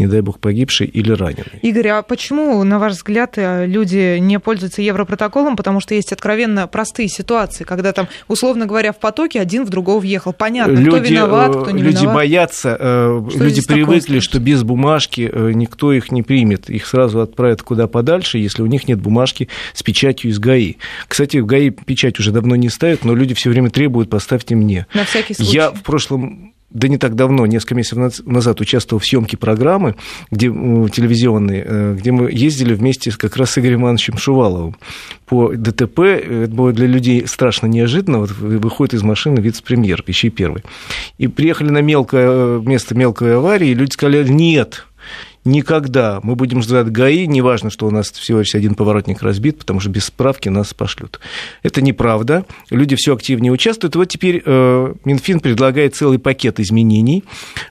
не 0.00 0.06
дай 0.06 0.22
бог, 0.22 0.38
погибший 0.40 0.86
или 0.86 1.12
раненый. 1.12 1.60
Игорь, 1.62 1.88
а 1.88 2.02
почему, 2.02 2.64
на 2.64 2.78
ваш 2.78 2.94
взгляд, 2.94 3.34
э, 3.36 3.66
люди 3.66 4.18
не 4.18 4.40
пользуются 4.40 4.82
Европротоколом? 4.82 5.56
Потому 5.56 5.80
что 5.80 5.94
есть 5.94 6.12
откровенно 6.12 6.66
простые 6.66 7.08
ситуации, 7.08 7.64
когда 7.64 7.92
там, 7.92 8.08
условно 8.28 8.66
говоря, 8.66 8.92
в 8.92 8.98
потоке 8.98 9.40
один 9.40 9.64
в 9.64 9.68
другого 9.68 10.00
въехал. 10.00 10.32
Понятно, 10.32 10.80
кто 10.80 10.96
люди, 10.96 11.12
виноват, 11.12 11.54
э, 11.54 11.60
кто 11.62 11.70
не 11.70 11.82
люди 11.82 11.98
виноват. 11.98 12.14
боятся, 12.14 12.76
э, 12.80 13.22
Что 13.30 13.38
люди 13.38 13.52
здесь 13.52 13.66
такого 13.66 13.84
привыкли, 13.84 14.00
страшного? 14.00 14.22
что 14.22 14.40
без 14.40 14.62
бумажки 14.62 15.32
никто 15.54 15.92
их 15.92 16.10
не 16.10 16.22
примет. 16.22 16.70
Их 16.70 16.86
сразу 16.86 17.20
отправят 17.20 17.62
куда 17.62 17.86
подальше, 17.86 18.38
если 18.38 18.62
у 18.62 18.66
них 18.66 18.88
нет 18.88 19.00
бумажки 19.00 19.48
с 19.74 19.82
печатью 19.82 20.30
из 20.30 20.38
ГАИ. 20.38 20.76
Кстати, 21.08 21.36
в 21.36 21.46
ГАИ 21.46 21.70
печать 21.70 22.18
уже 22.18 22.32
давно 22.32 22.56
не 22.56 22.70
ставят, 22.70 23.04
но 23.04 23.14
люди 23.14 23.34
все 23.34 23.50
время 23.50 23.70
требуют, 23.70 24.08
поставьте 24.08 24.54
мне. 24.54 24.86
На 24.94 25.04
всякий 25.04 25.34
случай. 25.34 25.52
Я 25.52 25.70
в 25.70 25.82
прошлом 25.82 26.54
да 26.70 26.88
не 26.88 26.98
так 26.98 27.14
давно, 27.16 27.46
несколько 27.46 27.74
месяцев 27.74 27.98
наз- 27.98 28.22
назад 28.24 28.60
участвовал 28.60 29.00
в 29.00 29.04
съемке 29.06 29.36
программы 29.36 29.96
где, 30.30 30.46
телевизионной, 30.48 31.62
э, 31.64 31.96
где 31.98 32.12
мы 32.12 32.30
ездили 32.30 32.74
вместе 32.74 33.10
как 33.16 33.36
раз 33.36 33.50
с 33.50 33.58
Игорем 33.58 33.82
Ивановичем 33.82 34.16
Шуваловым 34.16 34.76
по 35.26 35.52
ДТП. 35.52 35.98
Это 36.00 36.50
было 36.52 36.72
для 36.72 36.86
людей 36.86 37.26
страшно 37.26 37.66
неожиданно. 37.66 38.20
Вот 38.20 38.30
вы- 38.32 38.58
выходит 38.58 38.94
из 38.94 39.02
машины 39.02 39.40
вице-премьер, 39.40 40.04
еще 40.06 40.28
первый. 40.30 40.62
И 41.18 41.26
приехали 41.26 41.70
на 41.70 41.82
мелкое, 41.82 42.60
место 42.60 42.94
мелкой 42.94 43.36
аварии, 43.36 43.70
и 43.70 43.74
люди 43.74 43.92
сказали, 43.92 44.26
нет, 44.28 44.86
никогда. 45.44 46.20
Мы 46.22 46.34
будем 46.34 46.62
ждать 46.62 46.90
ГАИ, 46.90 47.26
неважно, 47.26 47.70
что 47.70 47.86
у 47.86 47.90
нас 47.90 48.10
всего 48.10 48.40
лишь 48.40 48.54
один 48.54 48.74
поворотник 48.74 49.22
разбит, 49.22 49.58
потому 49.58 49.80
что 49.80 49.90
без 49.90 50.04
справки 50.04 50.48
нас 50.48 50.74
пошлют. 50.74 51.20
Это 51.62 51.82
неправда. 51.82 52.44
Люди 52.70 52.96
все 52.96 53.14
активнее 53.14 53.52
участвуют. 53.52 53.96
Вот 53.96 54.06
теперь 54.06 54.42
э, 54.44 54.94
Минфин 55.04 55.40
предлагает 55.40 55.94
целый 55.94 56.18
пакет 56.18 56.60
изменений, 56.60 57.24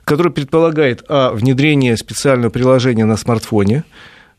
который 0.04 0.32
предполагает 0.32 1.04
а, 1.08 1.32
внедрение 1.32 1.96
специального 1.96 2.50
приложения 2.50 3.04
на 3.04 3.16
смартфоне, 3.16 3.84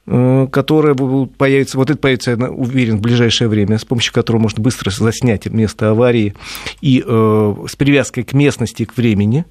э, 0.07 0.47
будет- 0.51 1.35
появится, 1.37 1.77
вот 1.77 1.89
это 1.89 1.99
появится, 1.99 2.31
я 2.31 2.37
уверен, 2.49 2.97
в 2.97 3.01
ближайшее 3.01 3.47
время, 3.47 3.77
с 3.77 3.85
помощью 3.85 4.13
которого 4.13 4.41
можно 4.41 4.61
быстро 4.61 4.89
заснять 4.89 5.45
место 5.47 5.91
аварии 5.91 6.33
и 6.81 7.03
э, 7.05 7.55
с 7.67 7.75
привязкой 7.75 8.23
к 8.23 8.33
местности, 8.33 8.85
к 8.85 8.97
времени, 8.97 9.45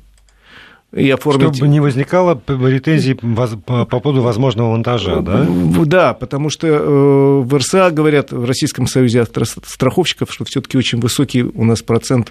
и 0.92 1.08
оформить... 1.10 1.54
Чтобы 1.54 1.68
не 1.68 1.80
возникало 1.80 2.34
претензий 2.34 3.14
по 3.14 3.46
по 3.84 4.00
поводу 4.00 4.22
возможного 4.22 4.72
монтажа, 4.72 5.20
да? 5.20 5.46
Да, 5.84 6.14
потому 6.14 6.50
что 6.50 6.66
э, 6.66 7.40
в 7.40 7.56
РСА 7.56 7.90
говорят, 7.90 8.32
в 8.32 8.44
Российском 8.44 8.86
союзе 8.86 9.24
страховщиков, 9.24 10.32
что 10.32 10.44
все-таки 10.44 10.76
очень 10.76 10.98
высокий 11.00 11.42
у 11.42 11.64
нас 11.64 11.82
процент 11.82 12.30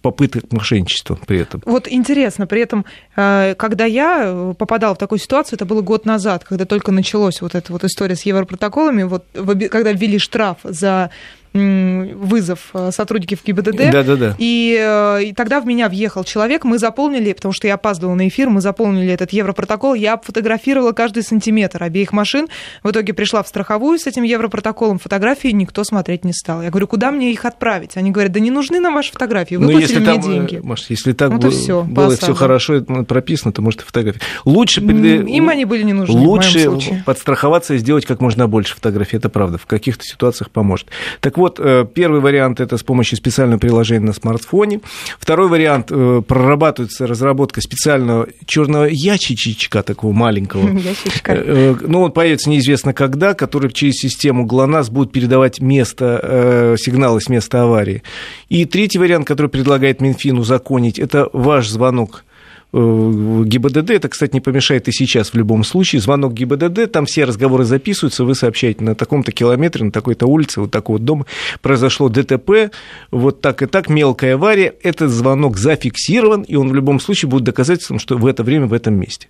попыток 0.00 0.50
мошенничества 0.52 1.18
при 1.26 1.40
этом. 1.40 1.62
Вот 1.66 1.86
интересно, 1.88 2.46
при 2.46 2.62
этом, 2.62 2.84
э, 3.16 3.54
когда 3.56 3.84
я 3.84 4.54
попадала 4.58 4.94
в 4.94 4.98
такую 4.98 5.18
ситуацию, 5.18 5.56
это 5.56 5.66
было 5.66 5.82
год 5.82 6.06
назад, 6.06 6.44
когда 6.44 6.64
только 6.64 6.92
началась 6.92 7.40
вот 7.42 7.54
эта 7.54 7.72
вот 7.72 7.84
история 7.84 8.16
с 8.16 8.22
европротоколами, 8.22 9.02
вот 9.02 9.24
когда 9.34 9.92
ввели 9.92 10.18
штраф 10.18 10.58
за 10.64 11.10
вызов 11.58 12.70
э, 12.74 12.90
сотрудников 12.92 13.40
ГИБДД, 13.44 13.90
Да-да-да. 13.90 14.34
И, 14.38 14.76
э, 14.80 15.24
и 15.24 15.32
тогда 15.32 15.60
в 15.60 15.66
меня 15.66 15.88
въехал 15.88 16.24
человек, 16.24 16.64
мы 16.64 16.78
заполнили, 16.78 17.32
потому 17.32 17.52
что 17.52 17.66
я 17.66 17.74
опаздывала 17.74 18.14
на 18.14 18.28
эфир, 18.28 18.48
мы 18.48 18.60
заполнили 18.60 19.12
этот 19.12 19.32
европротокол, 19.32 19.94
я 19.94 20.14
обфотографировала 20.14 20.92
каждый 20.92 21.22
сантиметр 21.22 21.82
обеих 21.82 22.12
машин, 22.12 22.48
в 22.82 22.90
итоге 22.90 23.12
пришла 23.12 23.42
в 23.42 23.48
страховую 23.48 23.98
с 23.98 24.06
этим 24.06 24.22
европротоколом, 24.22 24.98
фотографии 24.98 25.48
никто 25.48 25.84
смотреть 25.84 26.24
не 26.24 26.32
стал. 26.32 26.62
Я 26.62 26.70
говорю, 26.70 26.86
куда 26.86 27.10
мне 27.10 27.32
их 27.32 27.44
отправить? 27.44 27.96
Они 27.96 28.10
говорят, 28.10 28.32
да 28.32 28.40
не 28.40 28.50
нужны 28.50 28.80
нам 28.80 28.94
ваши 28.94 29.12
фотографии, 29.12 29.54
Ну, 29.56 29.66
выплатили 29.66 29.82
если 29.82 29.98
мне 29.98 30.06
там, 30.06 30.20
деньги. 30.20 30.56
э, 30.56 30.60
Маш, 30.62 30.86
если 30.88 31.12
так 31.12 31.32
и 31.32 31.36
было, 31.36 31.50
по 31.50 31.84
было 31.84 32.16
все 32.16 32.34
хорошо 32.34 32.74
это 32.74 33.04
прописано, 33.04 33.52
то 33.52 33.62
может 33.62 33.82
и 33.82 33.84
фотографии. 33.84 34.20
Лучше, 34.44 34.80
Им 34.80 35.48
они 35.48 35.64
были 35.64 35.82
не 35.82 35.92
нужны 35.92 36.14
лучше 36.18 36.50
в 36.50 36.54
моем 36.54 36.70
случае. 36.80 37.02
подстраховаться 37.06 37.74
и 37.74 37.78
сделать 37.78 38.06
как 38.06 38.20
можно 38.20 38.46
больше 38.48 38.74
фотографий. 38.74 39.16
Это 39.16 39.28
правда, 39.28 39.58
в 39.58 39.66
каких-то 39.66 40.04
ситуациях 40.04 40.50
поможет. 40.50 40.88
Так 41.20 41.38
вот, 41.38 41.47
вот, 41.56 41.92
первый 41.94 42.20
вариант– 42.20 42.60
это 42.60 42.76
с 42.76 42.82
помощью 42.82 43.16
специального 43.16 43.58
приложения 43.58 44.06
на 44.06 44.12
смартфоне. 44.12 44.80
Второй 45.18 45.48
вариант– 45.48 45.86
прорабатывается 46.26 47.06
разработка 47.06 47.60
специального 47.60 48.28
черного 48.46 48.84
ящичка 48.84 49.82
такого 49.82 50.12
маленького. 50.12 50.68
Ящичка. 50.78 51.76
Ну, 51.80 52.02
он 52.02 52.12
появится 52.12 52.50
неизвестно 52.50 52.92
когда, 52.92 53.34
который 53.34 53.72
через 53.72 53.94
систему 53.94 54.44
ГЛОНАСС 54.44 54.90
будет 54.90 55.12
передавать 55.12 55.60
место, 55.60 56.76
сигналы 56.78 57.20
с 57.20 57.28
места 57.28 57.62
аварии. 57.62 58.02
И 58.48 58.64
третий 58.64 58.98
вариант, 58.98 59.26
который 59.26 59.48
предлагает 59.48 60.00
Минфин 60.00 60.38
узаконить, 60.38 60.98
это 60.98 61.28
ваш 61.32 61.68
звонок 61.68 62.24
Э, 62.27 62.27
ГИБДД. 62.72 63.90
Это, 63.90 64.08
кстати, 64.08 64.34
не 64.34 64.40
помешает 64.40 64.88
и 64.88 64.92
сейчас 64.92 65.30
в 65.30 65.34
любом 65.34 65.64
случае. 65.64 66.02
Звонок 66.02 66.34
ГИБДД, 66.34 66.90
там 66.92 67.06
все 67.06 67.24
разговоры 67.24 67.64
записываются, 67.64 68.24
вы 68.24 68.34
сообщаете 68.34 68.84
на 68.84 68.94
таком-то 68.94 69.32
километре, 69.32 69.86
на 69.86 69.90
такой-то 69.90 70.26
улице, 70.26 70.60
вот 70.60 70.70
такого 70.70 70.98
дома 70.98 71.24
произошло 71.62 72.08
ДТП, 72.08 72.70
вот 73.10 73.40
так 73.40 73.62
и 73.62 73.66
так, 73.66 73.88
мелкая 73.88 74.34
авария. 74.34 74.74
Этот 74.82 75.10
звонок 75.10 75.56
зафиксирован, 75.56 76.42
и 76.42 76.56
он 76.56 76.68
в 76.68 76.74
любом 76.74 77.00
случае 77.00 77.30
будет 77.30 77.44
доказательством, 77.44 77.98
что 77.98 78.18
в 78.18 78.26
это 78.26 78.42
время 78.42 78.66
в 78.66 78.74
этом 78.74 78.94
месте. 78.94 79.28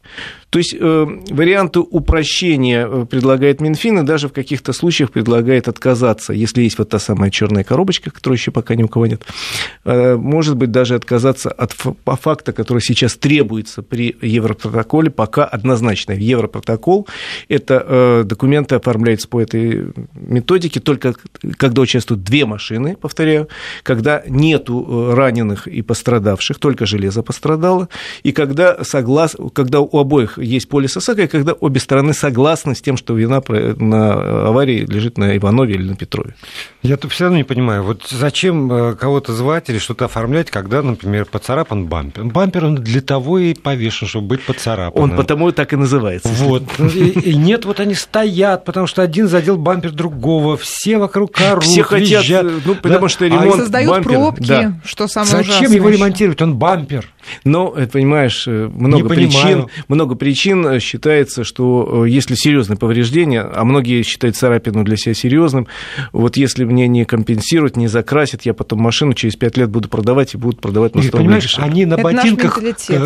То 0.51 0.59
есть 0.59 0.75
э, 0.79 1.07
варианты 1.31 1.81
упрощения 1.81 2.89
э, 2.89 3.07
предлагает 3.09 3.61
Минфин, 3.61 4.01
и 4.01 4.03
даже 4.03 4.29
в 4.29 4.33
каких-то 4.33 4.73
случаях 4.73 5.13
предлагает 5.13 5.69
отказаться, 5.69 6.33
если 6.33 6.63
есть 6.63 6.79
вот 6.79 6.89
та 6.89 6.99
самая 6.99 7.31
черная 7.31 7.63
коробочка, 7.63 8.11
которой 8.11 8.35
еще 8.35 8.51
пока 8.51 8.75
ни 8.75 8.83
у 8.83 8.89
кого 8.89 9.07
нет, 9.07 9.23
э, 9.85 10.17
может 10.17 10.57
быть, 10.57 10.73
даже 10.73 10.97
отказаться 10.97 11.51
от 11.51 11.75
факта, 12.21 12.53
который 12.53 12.81
сейчас 12.81 13.17
требуется 13.29 13.83
при 13.83 14.17
Европротоколе, 14.23 15.11
пока 15.11 15.45
однозначно. 15.45 16.13
Европротокол– 16.13 17.07
это 17.51 17.85
э, 17.87 18.23
документы 18.25 18.77
оформляются 18.77 19.29
по 19.29 19.39
этой 19.43 19.93
методике 20.15 20.81
только 20.81 21.13
когда 21.59 21.83
участвуют 21.83 22.23
две 22.23 22.47
машины, 22.47 22.97
повторяю, 22.97 23.49
когда 23.83 24.23
нету 24.27 24.87
э, 24.89 25.15
раненых 25.15 25.67
и 25.67 25.83
пострадавших, 25.83 26.59
только 26.59 26.87
железо 26.87 27.23
пострадало, 27.23 27.91
и 28.23 28.33
когда, 28.33 28.83
соглас... 28.83 29.37
когда 29.53 29.81
у 29.81 29.99
обоих 29.99 30.39
есть 30.39 30.71
полис 30.71 30.97
ОСАГО, 30.97 31.25
и 31.25 31.27
когда 31.27 31.53
обе 31.53 31.81
стороны 31.81 32.15
согласны 32.15 32.75
с 32.75 32.81
тем, 32.81 32.97
что 32.97 33.15
вина 33.15 33.43
на 33.77 34.49
аварии 34.49 34.87
лежит 34.87 35.19
на 35.19 35.37
Иванове 35.37 35.75
или 35.75 35.91
на 35.91 35.97
Петрове. 35.97 36.35
Я 36.83 36.97
тут 36.97 37.13
все 37.13 37.25
равно 37.25 37.37
не 37.37 37.45
понимаю, 37.45 37.83
вот 37.83 38.07
зачем 38.09 38.73
э, 38.73 38.95
кого-то 38.95 39.35
звать 39.35 39.69
или 39.69 39.77
что-то 39.77 40.07
оформлять, 40.07 40.51
когда, 40.51 40.83
например, 40.83 41.27
поцарапан 41.27 41.87
бампер? 41.89 42.25
Бампер 42.25 42.65
он 42.65 42.77
для 42.77 43.03
того, 43.03 43.18
того 43.19 43.39
и 43.39 43.55
повешен, 43.55 44.07
чтобы 44.07 44.29
быть 44.29 44.43
поцарапанным. 44.43 45.11
Он 45.11 45.17
потому 45.17 45.49
и 45.49 45.53
так 45.53 45.73
и 45.73 45.77
называется. 45.77 46.29
Вот. 46.29 46.63
И, 46.95 47.09
и 47.09 47.35
нет, 47.35 47.65
вот 47.65 47.81
они 47.81 47.95
стоят, 47.95 48.65
потому 48.65 48.87
что 48.87 49.03
один 49.03 49.29
задел 49.29 49.57
бампер 49.57 49.91
другого, 49.91 50.57
все 50.57 50.99
вокруг 50.99 51.41
орут, 51.41 51.65
Все 51.65 51.83
хотят, 51.83 52.23
визжат. 52.23 52.47
ну, 52.65 52.75
потому 52.77 53.03
да. 53.03 53.09
что 53.09 53.27
ремонт 53.27 53.55
а 53.55 53.57
создают 53.57 53.91
бампера, 53.91 54.13
пробки, 54.13 54.47
да. 54.47 54.81
что 54.85 55.09
самое 55.09 55.31
Зачем 55.31 55.51
ужасное 55.51 55.77
его 55.77 55.89
ремонтировать? 55.89 56.43
Он 56.43 56.55
бампер. 56.57 57.09
Но, 57.45 57.75
понимаешь, 57.93 58.45
э, 58.47 58.71
много 58.73 59.09
причин, 59.09 59.67
много 59.89 60.15
причин 60.15 60.67
э, 60.67 60.81
считается, 60.81 61.45
что 61.45 62.05
э, 62.07 62.09
если 62.09 62.35
серьезное 62.35 62.77
повреждение, 62.77 63.43
а 63.43 63.65
многие 63.65 64.03
считают 64.03 64.37
царапину 64.37 64.85
для 64.85 64.97
себя 64.97 65.15
серьезным, 65.15 65.67
вот 66.13 66.37
если 66.37 66.65
мне 66.65 66.89
не 66.89 67.05
компенсируют, 67.05 67.77
не 67.77 67.89
закрасят, 67.89 68.43
я 68.43 68.55
потом 68.55 68.81
машину 68.81 69.13
через 69.13 69.37
5 69.37 69.57
лет 69.59 69.71
буду 69.71 69.89
продавать 69.89 70.35
и 70.35 70.39
будут 70.39 70.61
продавать 70.61 70.95
на 70.95 71.03
100 71.03 71.19
Понимаешь, 71.19 71.59
они 71.59 71.85
на 71.85 71.95
Это 71.95 72.03
ботинках 72.03 72.63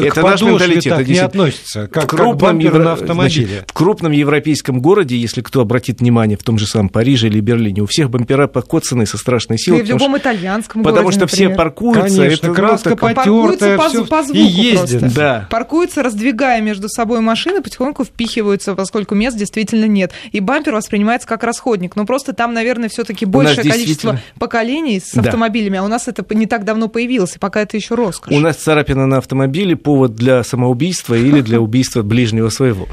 это 0.09 0.23
наш 0.23 0.43
менталитет. 0.43 0.97
Так 0.97 1.09
не 1.09 1.19
относится, 1.19 1.89
как, 1.89 2.11
крупном 2.11 2.57
как 2.57 2.63
евро... 2.63 2.83
на 2.83 2.93
автомобиле. 2.93 3.47
Значит, 3.47 3.71
в 3.71 3.73
крупном 3.73 4.13
европейском 4.13 4.81
городе, 4.81 5.17
если 5.17 5.41
кто 5.41 5.61
обратит 5.61 6.01
внимание, 6.01 6.37
в 6.37 6.43
том 6.43 6.59
же 6.59 6.67
самом 6.67 6.89
Париже 6.89 7.29
или 7.29 7.41
Берлине, 7.41 7.83
у 7.83 7.87
всех 7.87 8.11
бампера 8.11 8.47
покоцаны 8.47 9.07
со 9.07 9.19
страшной 9.19 9.59
силой. 9.59 9.81
И 9.81 9.83
в 9.83 9.89
любом 9.89 10.11
что, 10.11 10.19
итальянском 10.19 10.83
Потому 10.83 11.05
городе, 11.05 11.17
что 11.19 11.27
например. 11.27 11.51
все 11.51 11.57
паркуются. 11.57 12.03
Конечно, 12.03 12.47
это, 12.47 12.55
краска 12.55 12.91
ну, 12.91 12.97
потертая, 12.97 13.79
все, 13.79 14.05
по, 14.05 14.23
звуку 14.23 14.39
и 14.39 14.43
ездят. 14.43 15.01
Просто. 15.01 15.17
Да. 15.17 15.47
Паркуются, 15.51 16.03
раздвигая 16.03 16.61
между 16.61 16.89
собой 16.89 17.21
машины, 17.21 17.63
потихоньку 17.63 18.05
впихиваются, 18.05 18.75
поскольку 18.75 19.15
мест 19.15 19.37
действительно 19.37 19.87
нет. 19.87 20.13
И 20.33 20.41
бампер 20.41 20.75
воспринимается 20.75 21.27
как 21.29 21.45
расходник. 21.45 21.97
Но 21.97 22.05
просто 22.05 22.33
там, 22.33 22.53
наверное, 22.55 22.89
все-таки 22.89 23.25
большее 23.27 23.71
количество 23.71 24.21
поколений 24.39 25.01
с 25.01 25.13
да. 25.13 25.23
автомобилями, 25.23 25.79
а 25.79 25.85
у 25.85 25.89
нас 25.89 26.09
это 26.09 26.25
не 26.35 26.47
так 26.47 26.65
давно 26.65 26.89
появилось, 26.89 27.37
и 27.37 27.39
пока 27.39 27.61
это 27.61 27.77
еще 27.77 27.95
роскошь. 27.95 28.35
У 28.35 28.41
нас 28.41 28.57
царапина 28.57 29.07
на 29.07 29.19
автомобиле 29.19 29.77
повод 29.93 30.15
для 30.15 30.43
самоубийства 30.43 31.15
или 31.15 31.43
для 31.43 31.61
убийства 31.61 32.03
ближнего 32.03 32.49
своего. 32.49 32.89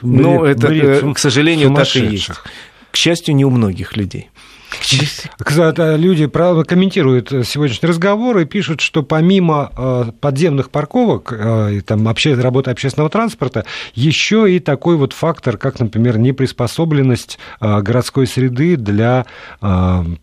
Но 0.00 0.46
это, 0.46 0.68
э, 0.72 1.12
к 1.12 1.18
сожалению, 1.18 1.74
так 1.74 1.94
и 1.94 2.00
есть. 2.00 2.30
К 2.90 2.96
счастью, 2.96 3.34
не 3.34 3.44
у 3.44 3.50
многих 3.50 3.98
людей. 3.98 4.30
Люди 5.98 6.26
комментируют 6.28 7.30
сегодняшний 7.46 7.88
разговор 7.88 8.38
и 8.38 8.44
пишут, 8.44 8.80
что 8.80 9.02
помимо 9.02 9.70
э, 9.76 10.04
подземных 10.20 10.70
парковок 10.70 11.32
э, 11.32 11.74
и 11.74 11.80
там, 11.80 12.06
работы 12.06 12.70
общественного 12.70 13.10
транспорта, 13.10 13.64
еще 13.94 14.52
и 14.54 14.58
такой 14.58 14.96
вот 14.96 15.12
фактор, 15.12 15.56
как, 15.56 15.80
например, 15.80 16.18
неприспособленность 16.18 17.38
э, 17.60 17.80
городской 17.80 18.26
среды 18.26 18.76
для 18.76 19.26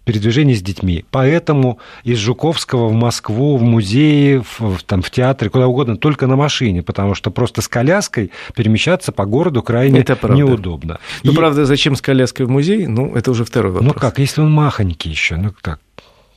передвижения 0.05 0.55
с 0.55 0.61
детьми. 0.61 1.05
Поэтому 1.11 1.79
из 2.03 2.17
Жуковского 2.17 2.87
в 2.87 2.93
Москву, 2.93 3.57
в 3.57 3.63
музее, 3.63 4.43
в, 4.59 4.83
там, 4.85 5.01
в 5.01 5.09
театре, 5.11 5.49
куда 5.49 5.67
угодно, 5.67 5.97
только 5.97 6.27
на 6.27 6.35
машине, 6.35 6.83
потому 6.83 7.15
что 7.15 7.31
просто 7.31 7.61
с 7.61 7.67
коляской 7.67 8.31
перемещаться 8.55 9.11
по 9.11 9.25
городу 9.25 9.63
крайне 9.63 10.01
это 10.01 10.17
неудобно. 10.31 10.99
Ну, 11.23 11.31
и... 11.31 11.35
правда, 11.35 11.65
зачем 11.65 11.95
с 11.95 12.01
коляской 12.01 12.45
в 12.45 12.49
музей? 12.49 12.87
Ну, 12.87 13.15
это 13.15 13.31
уже 13.31 13.45
второй 13.45 13.71
вопрос. 13.71 13.93
Ну 13.93 13.99
как, 13.99 14.19
если 14.19 14.41
он 14.41 14.48
махонький 14.49 15.11
еще, 15.11 15.35
ну 15.37 15.53
так, 15.61 15.79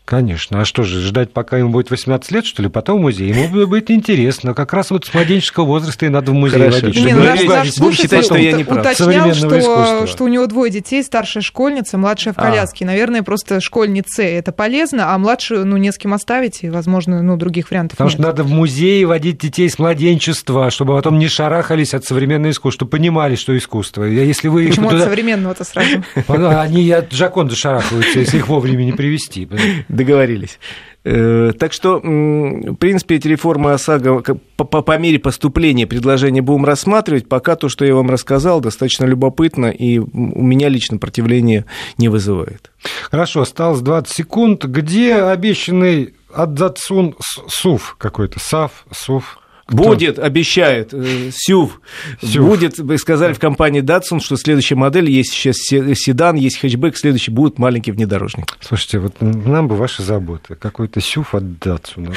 Конечно. 0.04 0.60
А 0.60 0.64
что 0.64 0.82
же, 0.82 1.00
ждать, 1.00 1.32
пока 1.32 1.58
ему 1.58 1.70
будет 1.70 1.90
18 1.90 2.30
лет, 2.32 2.44
что 2.44 2.62
ли, 2.62 2.68
потом 2.68 2.98
в 2.98 3.02
музей? 3.02 3.32
Ему 3.32 3.66
будет 3.66 3.90
интересно. 3.90 4.52
Как 4.52 4.72
раз 4.72 4.90
вот 4.90 5.06
с 5.06 5.14
младенческого 5.14 5.64
возраста 5.64 6.06
и 6.06 6.08
надо 6.08 6.32
в 6.32 6.34
музей 6.34 6.58
Хорошо. 6.58 6.86
водить. 6.86 7.04
Не, 7.04 7.14
ну, 7.14 7.22
наш, 7.22 7.42
наш 7.44 7.94
считать, 7.94 8.24
что 8.24 8.36
я 8.36 8.52
не 8.52 8.64
прав. 8.64 8.80
уточнял, 8.80 9.32
что, 9.32 10.06
что 10.06 10.24
у 10.24 10.28
него 10.28 10.46
двое 10.46 10.70
детей, 10.72 11.02
старшая 11.02 11.42
школьница, 11.42 11.98
младшая 11.98 12.34
в 12.34 12.38
а. 12.38 12.42
коляске. 12.42 12.84
А. 12.84 12.88
Наверное, 12.88 13.22
просто 13.22 13.60
школьнице 13.60 14.24
это 14.24 14.52
полезно, 14.52 15.14
а 15.14 15.18
младшую, 15.18 15.64
ну, 15.66 15.76
не 15.76 15.92
с 15.92 15.98
кем 15.98 16.14
оставить, 16.14 16.62
и, 16.62 16.68
возможно, 16.68 17.22
ну, 17.22 17.36
других 17.36 17.70
вариантов 17.70 17.96
Потому 17.96 18.10
нет. 18.10 18.18
что 18.18 18.22
надо 18.22 18.42
в 18.42 18.50
музей 18.50 19.04
водить 19.04 19.38
детей 19.38 19.70
с 19.70 19.78
младенчества, 19.78 20.70
чтобы 20.70 20.94
потом 20.96 21.18
не 21.18 21.28
шарахались 21.28 21.94
от 21.94 22.04
современного 22.04 22.50
искусства, 22.50 22.72
чтобы 22.72 22.90
понимали, 22.90 23.36
что 23.36 23.56
искусство. 23.56 24.04
Если 24.04 24.48
вы 24.48 24.66
Почему 24.66 24.90
туда... 24.90 25.04
от 25.04 25.08
современного-то 25.08 25.64
сразу? 25.64 26.04
Они 26.60 26.90
от 26.90 27.12
Джаконда 27.12 27.54
шарахаются, 27.54 28.18
если 28.18 28.38
их 28.38 28.48
вовремя 28.48 28.84
не 28.84 28.92
привести. 28.92 29.48
Договорились. 29.92 30.58
Э, 31.04 31.52
так 31.58 31.74
что, 31.74 31.98
в 31.98 32.74
принципе, 32.76 33.16
эти 33.16 33.28
реформы 33.28 33.72
ОСАГО 33.72 34.22
по, 34.56 34.64
по, 34.64 34.80
по 34.82 34.98
мере 34.98 35.18
поступления 35.18 35.86
предложения 35.86 36.40
будем 36.40 36.64
рассматривать. 36.64 37.28
Пока 37.28 37.56
то, 37.56 37.68
что 37.68 37.84
я 37.84 37.94
вам 37.94 38.10
рассказал, 38.10 38.60
достаточно 38.60 39.04
любопытно 39.04 39.66
и 39.66 39.98
у 39.98 40.42
меня 40.42 40.70
лично 40.70 40.96
противления 40.96 41.66
не 41.98 42.08
вызывает. 42.08 42.72
Хорошо, 43.10 43.42
осталось 43.42 43.80
20 43.80 44.14
секунд. 44.14 44.64
Где 44.64 45.16
обещанный 45.16 46.14
Адзацун 46.32 47.14
СУФ 47.20 47.96
какой-то? 47.98 48.40
САФ, 48.40 48.86
СУФ? 48.90 49.41
Будет, 49.72 50.18
обещает, 50.18 50.92
э, 50.92 51.30
СЮВ. 51.34 51.80
СЮВ. 52.22 52.46
Будет, 52.46 53.00
сказали 53.00 53.32
в 53.32 53.38
компании 53.38 53.82
Datsun, 53.82 54.20
что 54.20 54.36
следующая 54.36 54.74
модель, 54.74 55.10
есть 55.10 55.32
сейчас 55.32 55.56
седан, 55.56 56.36
есть 56.36 56.58
хэтчбэк, 56.58 56.96
следующий 56.96 57.30
будет 57.30 57.58
маленький 57.58 57.92
внедорожник. 57.92 58.56
Слушайте, 58.60 58.98
вот 58.98 59.20
нам 59.20 59.68
бы 59.68 59.76
ваши 59.76 60.02
заботы. 60.02 60.54
Какой-то 60.54 61.00
СЮВ 61.00 61.34
от 61.34 61.42
Datsun. 61.42 62.14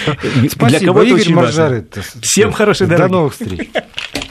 Спасибо, 0.49 0.67
Для 0.67 0.79
кого 0.79 1.01
Игорь 1.03 1.33
Маржарет. 1.33 1.97
Всем 2.21 2.51
хорошей 2.51 2.87
дороги. 2.87 3.07
До 3.07 3.13
новых 3.13 3.33
встреч. 3.33 3.69